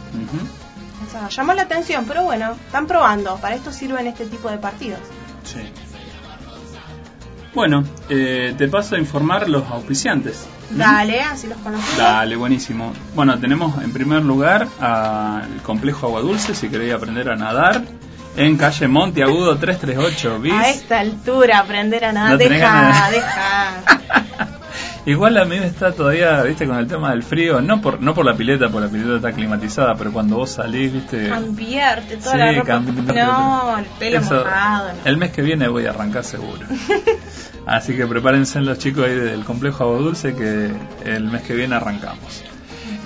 [1.07, 4.57] O sea, llamó la atención, pero bueno, están probando, para esto sirven este tipo de
[4.57, 4.99] partidos.
[5.43, 5.61] Sí.
[7.53, 10.45] Bueno, eh, te paso a informar los auspiciantes.
[10.71, 11.97] Dale, así los conocemos.
[11.97, 12.91] Dale, buenísimo.
[13.13, 17.81] Bueno, tenemos en primer lugar al complejo Agua Dulce, si queréis aprender a nadar,
[18.37, 20.53] en calle Monteagudo 338 bis.
[20.53, 23.81] A esta altura aprender a nadar, No deja.
[25.07, 28.15] Igual a mí me está todavía, viste, con el tema del frío, no por no
[28.15, 31.29] por la pileta, porque la pileta está climatizada, pero cuando vos salís, viste...
[31.29, 32.79] Cambiarte toda Sí, la ropa.
[33.13, 34.87] No, el pelo Eso, mojado.
[34.93, 34.99] no.
[35.05, 36.65] El mes que viene voy a arrancar seguro.
[37.67, 40.71] Así que prepárense los chicos ahí del complejo Agua Dulce que
[41.05, 42.43] el mes que viene arrancamos.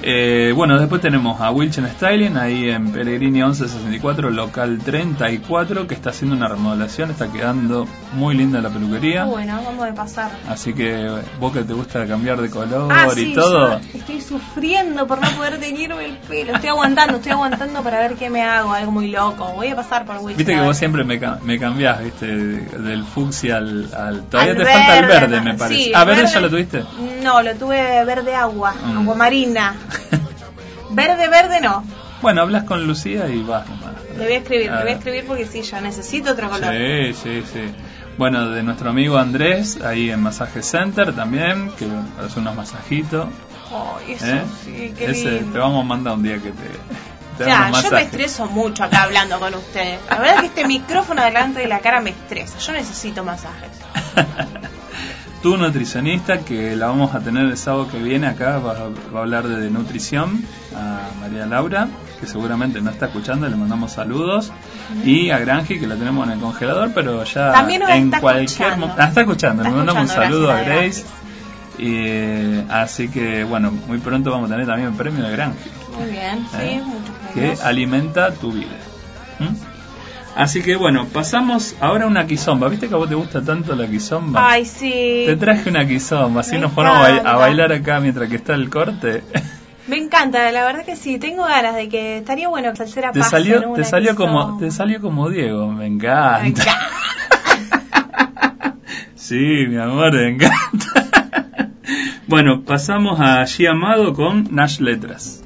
[0.01, 6.11] Eh, bueno, después tenemos a Wilchen Styling ahí en Pellegrini 1164, local 34, que está
[6.11, 9.25] haciendo una remodelación, está quedando muy linda la peluquería.
[9.25, 10.31] Bueno, vamos a pasar.
[10.47, 11.05] Así que
[11.39, 15.19] vos que te gusta cambiar de color Ah, y sí, todo, yo estoy sufriendo por
[15.21, 16.53] no poder teñirme el pelo.
[16.55, 19.51] Estoy aguantando, estoy aguantando para ver qué me hago, algo muy loco.
[19.55, 20.37] Voy a pasar por Wilson.
[20.37, 24.57] Viste que a vos siempre me, me cambiás, viste, del fucsia al, al- Todavía Al
[24.57, 25.83] te falta el verde, verde, me parece.
[25.83, 26.83] sí, ah, el verde verde- ya lo tuviste.
[27.23, 28.97] No, lo tuve verde agua, Mm.
[28.99, 29.75] agua marina.
[30.91, 31.83] Verde, verde no.
[32.21, 33.93] bueno, hablas con Lucía y vas nomás.
[34.17, 34.77] Le voy a escribir, Ah.
[34.77, 36.73] le voy a escribir porque sí, ya necesito otro color.
[36.73, 37.61] Sí, sí, sí.
[38.17, 41.87] Bueno, de nuestro amigo Andrés, ahí en Masaje Center también, que
[42.25, 43.27] hace unos masajitos.
[43.71, 44.41] Ay, eso ¿eh?
[44.65, 45.53] sí, qué Ese, lindo.
[45.53, 46.69] te vamos a mandar un día que te,
[47.37, 49.99] te Ya, yo me estreso mucho acá hablando con ustedes.
[50.09, 52.57] La verdad es que este micrófono delante de la cara me estresa.
[52.57, 53.69] Yo necesito masajes.
[55.41, 58.73] tu nutricionista, que la vamos a tener el sábado que viene acá, va,
[59.13, 60.43] va a hablar de nutrición,
[60.75, 61.87] a María Laura,
[62.19, 64.51] que seguramente no está escuchando, le mandamos saludos,
[65.05, 68.77] y a Granji, que la tenemos en el congelador, pero ya También en está cualquier
[68.77, 69.01] momento...
[69.01, 71.19] Ah, está escuchando, Está le mandamos un saludo a gracias Grace.
[71.77, 75.69] Y, eh, así que, bueno, muy pronto vamos a tener también el premio de Granji
[75.97, 76.81] Muy bien, sí, ¿eh?
[76.85, 77.61] muchos que premios.
[77.61, 78.75] alimenta tu vida.
[79.39, 79.68] ¿Mm?
[80.35, 82.69] Así que bueno, pasamos ahora a una quizomba.
[82.69, 84.49] ¿Viste que a vos te gusta tanto la quizomba?
[84.51, 85.23] Ay, sí.
[85.25, 88.53] Te traje una quizomba, así Me nos ponemos a, a bailar acá mientras que está
[88.55, 89.23] el corte.
[89.87, 91.17] Me encanta, la verdad que sí.
[91.17, 93.73] Tengo ganas de que estaría bueno que Salsera te salió, ¿no?
[93.73, 96.45] te salió como, te salió como Diego, me Me encanta.
[96.45, 96.79] encanta.
[99.15, 101.67] Sí, mi amor, me encanta.
[102.27, 105.43] bueno, pasamos a G Amado con Nash Letras.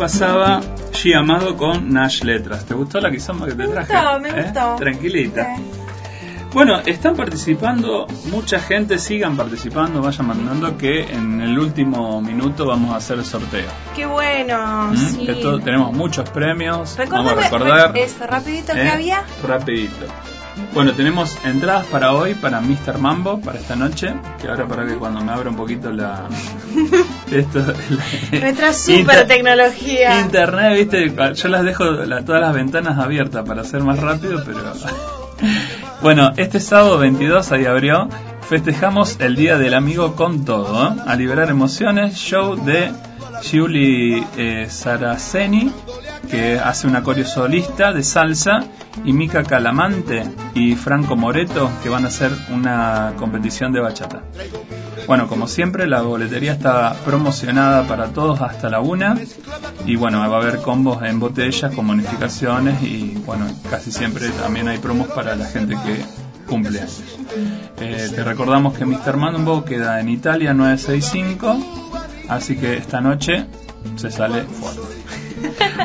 [0.00, 2.64] Pasaba G Amado con Nash Letras.
[2.64, 3.92] ¿Te gustó la quizomba que te traje?
[3.92, 4.42] gustó, me ¿Eh?
[4.44, 4.76] gustó.
[4.76, 5.56] Tranquilita.
[5.56, 5.62] Sí.
[6.54, 12.94] Bueno, están participando, mucha gente, sigan participando, vayan mandando que en el último minuto vamos
[12.94, 13.68] a hacer el sorteo.
[13.94, 14.96] Qué bueno, ¿Mm?
[14.96, 15.26] sí.
[15.26, 17.92] Que tenemos muchos premios, Recordame, vamos a recordar.
[17.92, 18.88] re- eso, rapidito, ¿qué ¿eh?
[18.88, 19.22] había?
[19.46, 20.06] Rapidito.
[20.72, 22.98] Bueno, tenemos entradas para hoy, para Mr.
[22.98, 26.28] Mambo, para esta noche, que ahora para que cuando me abra un poquito la...
[27.30, 30.20] esto, la- Nuestra super Inter- tecnología.
[30.20, 34.60] Internet, viste, yo las dejo la- todas las ventanas abiertas para hacer más rápido, pero...
[36.02, 38.08] bueno, este sábado 22, ahí abrió,
[38.48, 40.96] festejamos el Día del Amigo con todo, ¿eh?
[41.04, 42.92] a liberar emociones, show de
[43.42, 45.72] Giuli eh, Saraceni,
[46.28, 48.64] que hace una coreo solista de salsa,
[49.04, 54.22] y Mica Calamante y Franco Moreto, que van a hacer una competición de bachata.
[55.06, 59.16] Bueno, como siempre, la boletería está promocionada para todos hasta la una.
[59.86, 62.82] Y bueno, va a haber combos en botellas con bonificaciones.
[62.82, 66.04] Y bueno, casi siempre también hay promos para la gente que
[66.46, 66.80] cumple.
[67.80, 69.16] Eh, te recordamos que Mr.
[69.16, 71.58] Mambo queda en Italia 965.
[72.28, 73.46] Así que esta noche
[73.96, 74.99] se sale fuerte.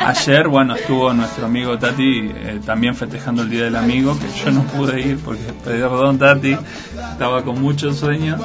[0.06, 4.51] Ayer, bueno, estuvo nuestro amigo Tati eh, también festejando el Día del Amigo, que yo
[4.51, 6.58] no pude ir porque, perdón Tati,
[7.12, 8.38] estaba con mucho sueño.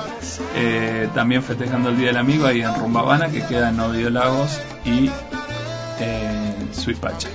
[0.56, 4.58] Eh, también festejando el Día del Amigo ahí en Rumbabana, que queda en Novio Lagos
[4.84, 5.10] y
[6.00, 7.28] eh, Suipacha.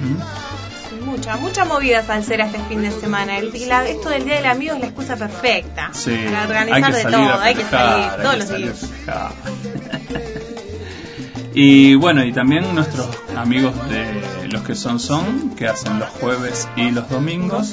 [0.00, 1.04] ¿Mm?
[1.04, 3.38] Mucha, mucha movida salsera este fin de semana.
[3.38, 5.90] El- y la- esto del Día del Amigo es la excusa perfecta.
[5.92, 8.48] Sí, para organizar de todo, hay que salir hay todos que los
[8.80, 8.90] días.
[11.56, 16.68] Y bueno, y también nuestros amigos de los que son son, que hacen los jueves
[16.76, 17.72] y los domingos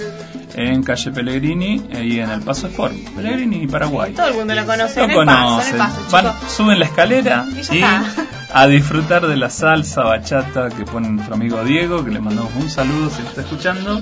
[0.54, 2.94] en calle Pellegrini y en el Paso Sport.
[3.16, 4.14] Pellegrini y Paraguay.
[4.14, 5.74] Todo el mundo lo conoce Lo en el paso, en conocen.
[5.74, 7.84] el paso, Van- suben la escalera Y y
[8.54, 12.70] a disfrutar de la salsa bachata que pone nuestro amigo Diego, que le mandamos un
[12.70, 14.02] saludo si está escuchando.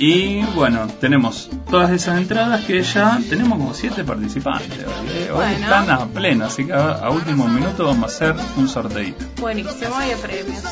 [0.00, 4.78] Y bueno, tenemos todas esas entradas que ya tenemos como siete participantes.
[4.86, 5.08] Hoy.
[5.22, 5.50] Hoy Bueno.
[5.58, 9.24] están a pleno, así que a, a último minuto vamos a hacer un sorteito.
[9.40, 10.62] Buenísimo, y de premios.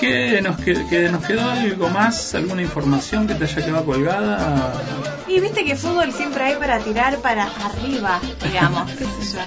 [0.00, 2.34] ¿Qué nos, que, que nos quedó algo más?
[2.34, 4.72] ¿Alguna información que te haya quedado colgada?
[5.28, 9.40] Y viste que fútbol siempre hay para tirar para arriba, digamos, qué sé yo.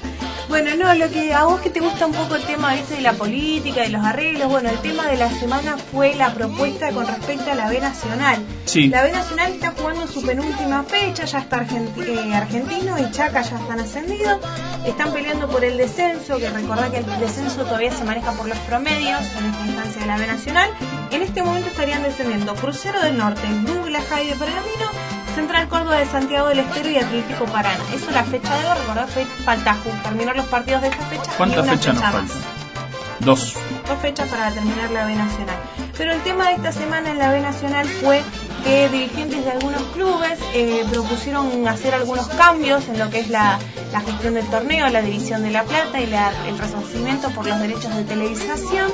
[0.47, 2.95] Bueno, no, lo que a vos que te gusta un poco el tema ¿viste?
[2.95, 6.91] de la política, de los arreglos, bueno, el tema de la semana fue la propuesta
[6.91, 8.45] con respecto a la B Nacional.
[8.65, 8.87] Sí.
[8.89, 13.57] La B Nacional está jugando su penúltima fecha, ya está eh, Argentino y Chaca ya
[13.57, 14.39] están ascendidos,
[14.85, 18.57] están peleando por el descenso, que recordá que el descenso todavía se maneja por los
[18.59, 20.69] promedios en esta instancia de la B Nacional.
[21.11, 26.47] En este momento estarían descendiendo Crucero del Norte, Douglas de Pergamino, Central Córdoba de Santiago
[26.47, 27.83] del Estero y Atlético Paraná.
[27.93, 31.31] Eso es la fecha de hoy, recordá, fe- falta terminar los partidos de esta fecha.
[31.37, 32.65] ¿Cuántas fechas nos fecha más faltan?
[33.19, 33.53] Dos.
[33.87, 35.55] dos fechas para terminar la B Nacional.
[35.97, 38.21] Pero el tema de esta semana en la B Nacional fue
[38.65, 43.57] que dirigentes de algunos clubes eh, propusieron hacer algunos cambios en lo que es la,
[43.93, 47.57] la gestión del torneo, la división de la plata y la- el resarcimiento por los
[47.59, 48.91] derechos de televisación,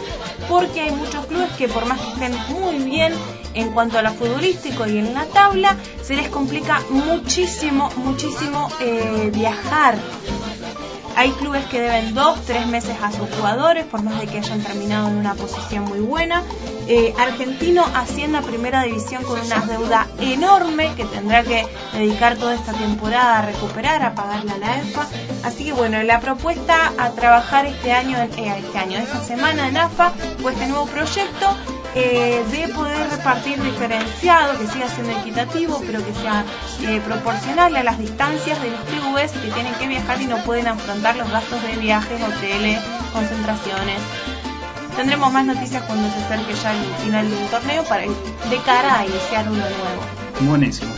[0.47, 3.13] porque hay muchos clubes que por más que estén muy bien
[3.53, 9.31] en cuanto a lo futbolístico y en la tabla, se les complica muchísimo, muchísimo eh,
[9.33, 9.97] viajar
[11.15, 14.61] hay clubes que deben dos, tres meses a sus jugadores, por más de que hayan
[14.61, 16.43] terminado en una posición muy buena.
[16.87, 22.55] Eh, Argentino asciende a primera división con una deuda enorme que tendrá que dedicar toda
[22.55, 25.07] esta temporada a recuperar, a pagarle a la EFA.
[25.43, 29.77] Así que bueno, la propuesta a trabajar este año, eh, este año, esta semana en
[29.77, 31.55] AFA, fue este nuevo proyecto
[31.95, 36.45] eh, de poder repartir diferenciado, que siga siendo equitativo, pero que sea
[36.81, 40.67] eh, proporcional a las distancias de los clubes que tienen que viajar y no pueden
[40.67, 42.79] afrontar los gastos de viajes, hoteles,
[43.11, 43.99] concentraciones.
[44.95, 49.05] Tendremos más noticias cuando se acerque ya el final del torneo para de cara a
[49.05, 50.49] iniciar uno nuevo.
[50.49, 50.91] Buenísimo.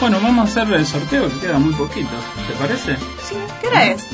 [0.00, 2.10] Bueno, vamos a hacer el sorteo que queda muy poquito.
[2.46, 2.96] ¿Te parece?
[3.22, 4.06] Sí, ¿qué hora es?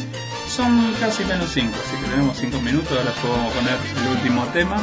[0.49, 2.97] Son casi menos 5, así que tenemos 5 minutos.
[2.97, 4.77] Ahora podemos poner el último tema.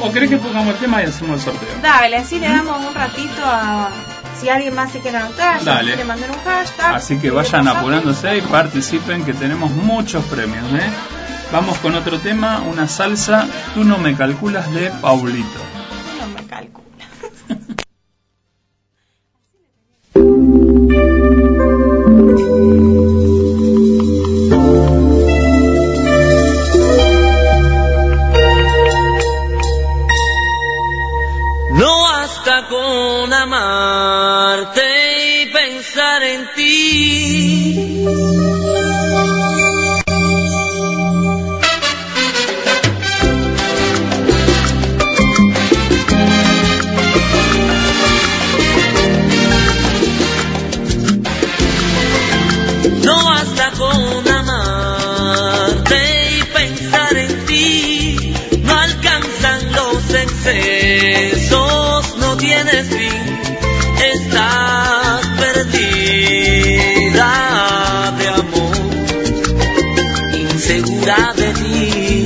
[0.00, 1.68] ¿O querés que pongamos el tema y hacemos el sorteo?
[1.82, 3.88] Dale, así le damos un ratito a
[4.40, 5.88] si alguien más se quiere anotar, si Dale.
[5.88, 6.94] quiere mandar un hashtag.
[6.94, 10.64] Así que vayan apurándose y participen que tenemos muchos premios.
[10.74, 10.90] ¿eh?
[11.52, 15.60] Vamos con otro tema, una salsa, tú no me calculas de Paulito.
[16.20, 16.75] No me calcula.
[70.66, 72.25] segura de ti.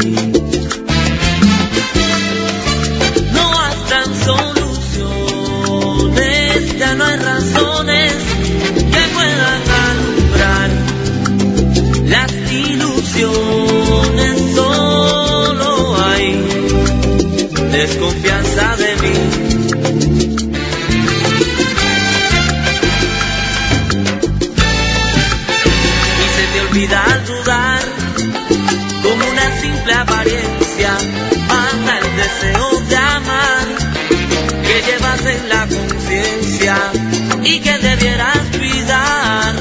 [37.63, 39.55] que debieras cuidar,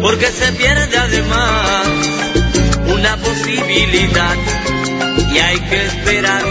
[0.00, 1.86] porque se pierde además
[2.86, 4.36] una posibilidad
[5.32, 6.44] y hay que esperar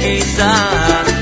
[0.00, 1.21] quizás.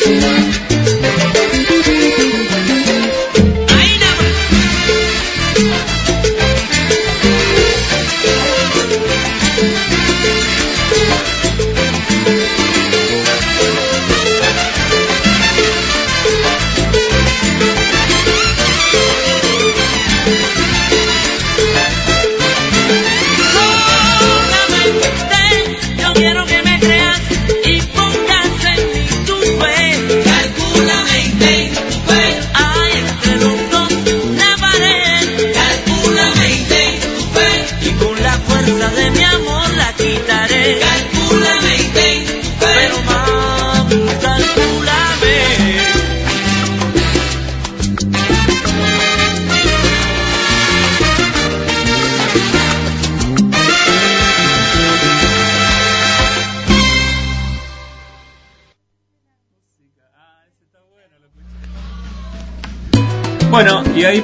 [0.00, 0.67] Thank you.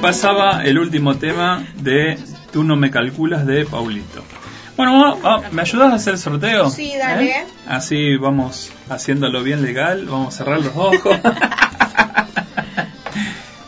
[0.04, 2.18] Pasaba el último tema de
[2.52, 4.22] Tú no me calculas de Paulito.
[4.76, 6.68] Bueno, va- ¿me ayudas a hacer el sorteo?
[6.70, 7.30] Sí, dale.
[7.30, 7.44] ¿Eh?
[7.66, 11.16] Así vamos haciéndolo bien legal, vamos a cerrar los ojos.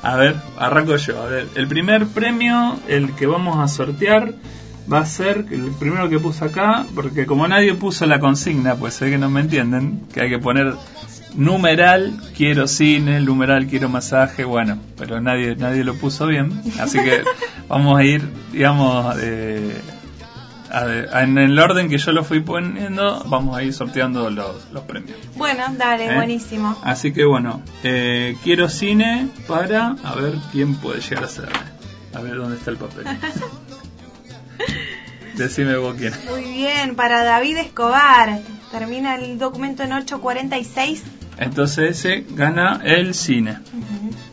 [0.02, 1.22] a ver, arranco yo.
[1.22, 4.34] A ver, el primer premio, el que vamos a sortear,
[4.92, 8.94] va a ser el primero que puse acá, porque como nadie puso la consigna, pues
[8.94, 10.74] sé que no me entienden, que hay que poner
[11.36, 17.22] numeral quiero cine, numeral quiero masaje, bueno, pero nadie nadie lo puso bien, así que
[17.68, 18.22] vamos a ir,
[18.52, 19.80] digamos, eh,
[20.70, 24.70] a- a- en el orden que yo lo fui poniendo, vamos a ir sorteando los,
[24.72, 25.16] los premios.
[25.36, 26.14] Bueno, dale, ¿Eh?
[26.14, 26.76] buenísimo.
[26.82, 31.48] Así que bueno, eh, quiero cine para a ver quién puede llegar a ser.
[32.14, 33.04] A ver dónde está el papel.
[35.36, 36.14] Decime vos quién.
[36.30, 38.40] Muy bien, para David Escobar.
[38.70, 41.02] Termina el documento en 846.
[41.38, 43.58] Entonces ese gana el cine.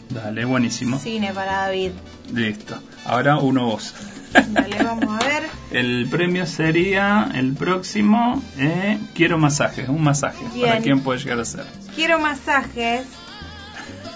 [0.10, 0.98] Dale, buenísimo.
[1.00, 1.92] Cine para David.
[2.34, 2.82] Listo.
[3.06, 3.94] Ahora uno vos.
[4.34, 5.44] Dale, vamos a ver.
[5.72, 8.42] El premio sería el próximo.
[8.60, 10.46] eh, quiero masajes, un masaje.
[10.54, 10.70] Bien.
[10.70, 11.66] ¿Para quién puede llegar a ser?
[11.96, 13.06] Quiero masajes.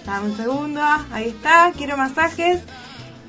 [0.06, 0.82] Dame un segundo.
[1.12, 1.72] Ahí está.
[1.76, 2.62] Quiero masajes.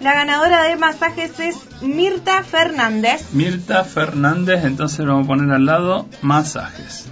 [0.00, 3.32] La ganadora de masajes es Mirta Fernández.
[3.32, 7.06] Mirta Fernández, entonces vamos a poner al lado masajes.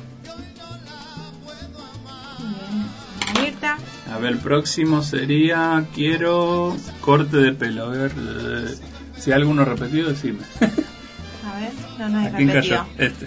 [3.41, 3.77] Mirta.
[4.13, 7.87] A ver, el próximo sería quiero corte de pelo.
[7.87, 8.75] A ver, eh,
[9.19, 10.41] si hay alguno repetido, decime.
[10.61, 11.73] A ver.
[11.99, 12.77] No, no ¿A es quién repetido.
[12.79, 12.87] cayó?
[12.99, 13.27] Este.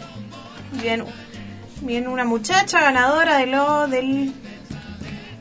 [0.81, 1.03] Bien.
[1.81, 4.33] Bien, una muchacha ganadora de lo del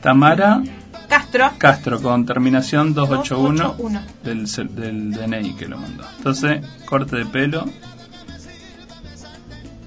[0.01, 0.61] Tamara
[1.09, 1.51] Castro.
[1.57, 3.75] Castro con terminación 281
[4.23, 4.75] 281.
[4.75, 6.05] del, del DNI que lo mandó.
[6.17, 7.65] Entonces, corte de pelo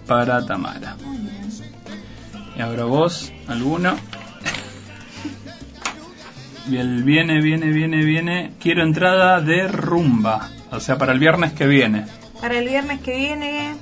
[0.06, 0.96] para Tamara.
[2.56, 3.96] Y ahora vos, alguno.
[6.66, 8.52] Bien, viene, viene, viene, viene.
[8.60, 10.50] Quiero entrada de rumba.
[10.70, 12.06] O sea, para el viernes que viene.
[12.40, 13.74] Para el viernes que viene.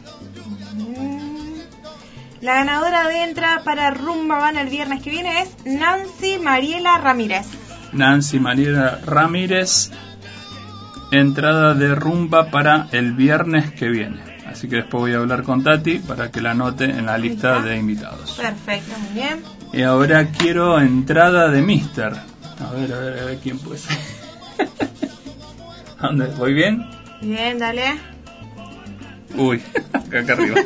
[2.40, 7.46] La ganadora de entrada para Rumba Van el viernes que viene es Nancy Mariela Ramírez.
[7.92, 9.90] Nancy María Ramírez.
[11.12, 14.20] Entrada de rumba para el viernes que viene.
[14.46, 17.60] Así que después voy a hablar con Tati para que la anote en la lista
[17.60, 18.32] de invitados.
[18.32, 19.42] Perfecto, muy bien.
[19.72, 22.12] Y ahora quiero entrada de Mister.
[22.14, 23.98] A ver, a ver, a ver quién puede ser.
[25.98, 26.26] ¿A ¿Dónde?
[26.38, 26.88] ¿Voy bien?
[27.20, 27.98] Bien, dale.
[29.36, 29.62] Uy,
[29.92, 30.62] acá arriba.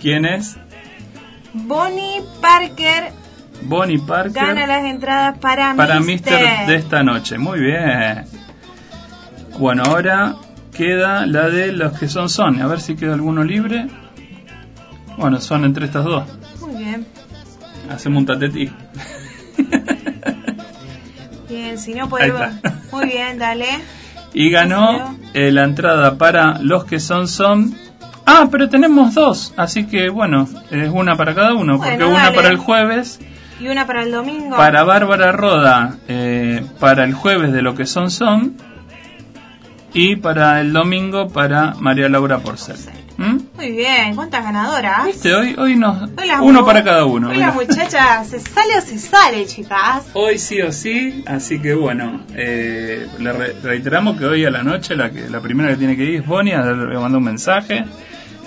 [0.00, 0.56] ¿Quién es?
[1.52, 3.12] Bonnie Parker
[3.62, 4.32] Bonnie Parker.
[4.32, 6.40] gana las entradas para, para Mister.
[6.40, 7.38] Mister de esta noche.
[7.38, 8.24] Muy bien.
[9.58, 10.36] Bueno, ahora
[10.72, 12.60] queda la de los que son son.
[12.60, 13.86] A ver si queda alguno libre.
[15.16, 16.24] Bueno, son entre estas dos.
[16.60, 17.06] Muy bien.
[17.90, 18.70] Hacemos un tatetí.
[21.48, 22.42] Bien, si no podemos.
[22.92, 23.66] Muy bien, dale.
[24.34, 27.74] Y ganó eh, la entrada para los que son son.
[28.26, 32.36] Ah, pero tenemos dos, así que bueno, es una para cada uno, porque una dale.
[32.36, 33.20] para el jueves,
[33.60, 34.56] Y una para el domingo.
[34.56, 38.56] para Bárbara Roda, eh, para el jueves de lo que son son,
[39.94, 42.76] y para el domingo para María Laura Porcel.
[43.16, 43.36] ¿Mm?
[43.56, 45.06] Muy bien, ¿cuántas ganadoras?
[45.06, 47.28] Viste, hoy, hoy nos, Hoy las uno para cada uno.
[47.30, 47.66] Hoy la mira.
[47.66, 50.04] muchacha se sale o se sale, chicas.
[50.12, 54.62] Hoy sí o sí, así que bueno, eh, le re- reiteramos que hoy a la
[54.62, 57.16] noche la que la primera que tiene que ir es Bonnie, a ver, le mandó
[57.18, 57.84] un mensaje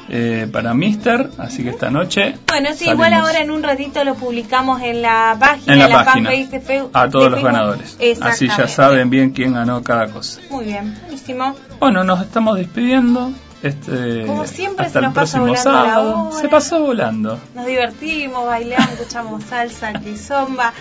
[0.10, 4.04] eh, para Mister, así que esta noche Bueno, sí, salimos igual ahora en un ratito
[4.04, 6.92] lo publicamos en la página, en la, página fanpage de Facebook.
[6.94, 10.40] a todos los ganadores, así ya saben bien quién ganó cada cosa.
[10.52, 11.56] Muy bien, buenísimo.
[11.80, 13.32] Bueno, nos estamos despidiendo.
[13.62, 16.32] Este, Como siempre hasta se el nos pasa volando la hora.
[16.40, 17.40] Se pasó volando.
[17.54, 20.74] Nos divertimos, bailamos, escuchamos salsa, kizomba.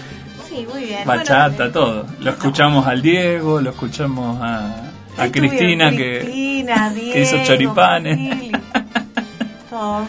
[0.49, 1.05] Sí, muy bien.
[1.05, 2.07] Bachata, Bueno, todo.
[2.21, 4.93] Lo escuchamos al Diego, lo escuchamos a,
[5.33, 8.53] Cristina, que, Cristina, que hizo choripanes.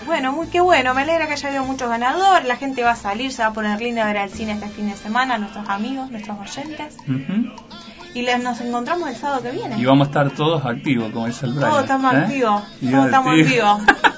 [0.06, 0.94] Bueno, muy qué bueno.
[0.94, 2.48] Me alegra que haya habido muchos ganadores.
[2.48, 4.68] La gente va a salir, se va a poner linda a ver al cine este
[4.70, 6.98] fin de semana, nuestros amigos, nuestros oyentes.
[8.14, 9.78] Y les, nos encontramos el sábado que viene.
[9.78, 11.70] Y vamos a estar todos activos, como dice el Brian.
[11.70, 12.18] Todos estamos ¿eh?
[12.18, 12.64] activos.
[12.92, 13.82] Todos estamos activos.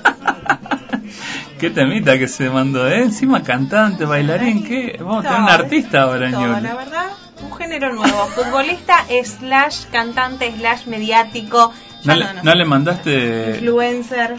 [1.60, 3.04] Qué temita que se mandó, ¿eh?
[3.04, 4.98] Encima cantante, bailarín, ¿qué?
[5.00, 7.06] Vamos a tener un artista ahora en todo, la verdad,
[7.44, 8.26] un género nuevo.
[8.28, 11.72] Futbolista slash cantante slash mediático.
[12.04, 12.44] ¿No, le, no.
[12.44, 14.36] no le mandaste Influencer.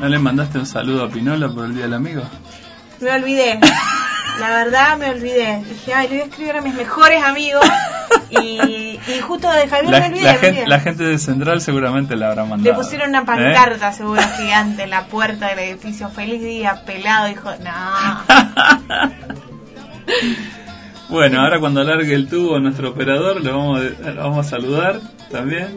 [0.00, 2.22] no le mandaste un saludo a Pinola por el Día del Amigo?
[3.00, 3.60] Me olvidé.
[4.40, 5.62] La verdad me olvidé.
[5.68, 7.64] Dije, ay, le voy a escribir a mis mejores amigos.
[8.30, 10.24] Y, y justo de Javier La, me olvidé.
[10.24, 10.66] la me gente, olvidé.
[10.66, 12.70] la gente de Central seguramente la habrá mandado.
[12.70, 13.24] Le pusieron una ¿eh?
[13.26, 16.08] pancarta, seguro, gigante en la puerta del edificio.
[16.08, 17.26] Feliz día, pelado.
[17.28, 19.04] Dijo, no.
[21.08, 25.00] Bueno, ahora cuando alargue el tubo nuestro operador, le vamos, a- lo vamos a saludar
[25.30, 25.76] también.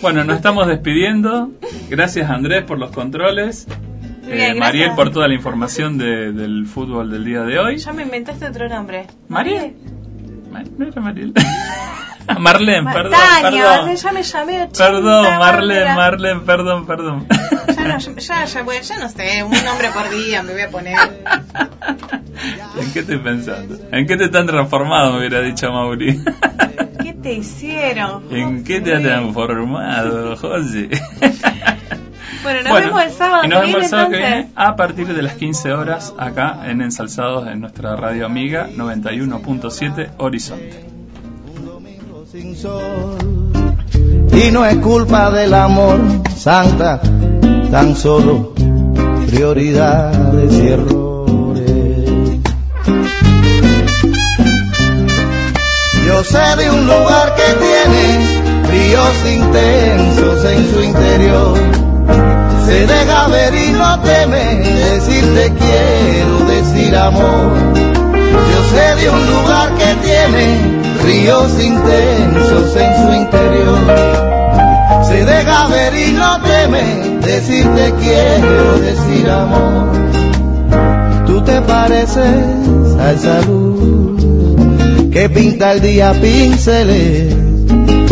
[0.00, 1.50] Bueno, nos estamos despidiendo.
[1.88, 3.66] Gracias Andrés por los controles.
[4.26, 4.54] Eh.
[4.54, 7.76] Mariel por toda la información de- del fútbol del día de hoy.
[7.78, 9.06] Ya me inventaste otro nombre.
[9.28, 9.74] ¿Mariel?
[10.50, 11.32] Ma- No era Mariel.
[12.38, 13.12] Marlene, Ma- perdón.
[13.42, 13.96] Tania, perdón.
[13.96, 14.68] ya me llamé.
[14.78, 15.94] Perdón, Marlene.
[15.94, 17.26] Marlene, perdón, perdón.
[17.76, 20.70] Ya no, ya, ya, bueno, ya no sé, un nombre por día me voy a
[20.70, 20.96] poner.
[22.80, 23.76] ¿En qué estoy pensando?
[23.92, 25.12] ¿En qué te están transformado?
[25.12, 26.18] Me hubiera dicho Mauri.
[27.02, 28.24] ¿Qué te hicieron?
[28.34, 30.88] ¿En qué te has transformado, José?
[32.42, 35.22] Bueno, nos vemos el sábado y nos vemos el sábado que viene a partir de
[35.22, 40.84] las 15 horas acá en Ensalzados en nuestra radio amiga 91.7 Horizonte.
[42.30, 43.52] sin sol.
[44.32, 46.00] Y no es culpa del amor,
[46.36, 47.00] santa,
[47.70, 48.52] tan solo
[49.34, 52.40] prioridades y errores.
[56.06, 61.83] Yo sé de un lugar que tiene fríos intensos en su interior.
[62.66, 67.52] Se deja ver y no teme decir te quiero, decir amor.
[67.74, 73.78] Yo sé de un lugar que tiene ríos intensos en su interior.
[75.04, 81.26] Se deja ver y no teme decir te quiero, decir amor.
[81.26, 84.24] Tú te pareces a esa luz
[85.12, 87.36] que pinta el día pinceles,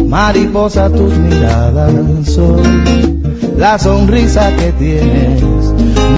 [0.06, 1.92] mariposa tus miradas
[2.26, 3.21] son
[3.56, 6.02] la sonrisa que tienes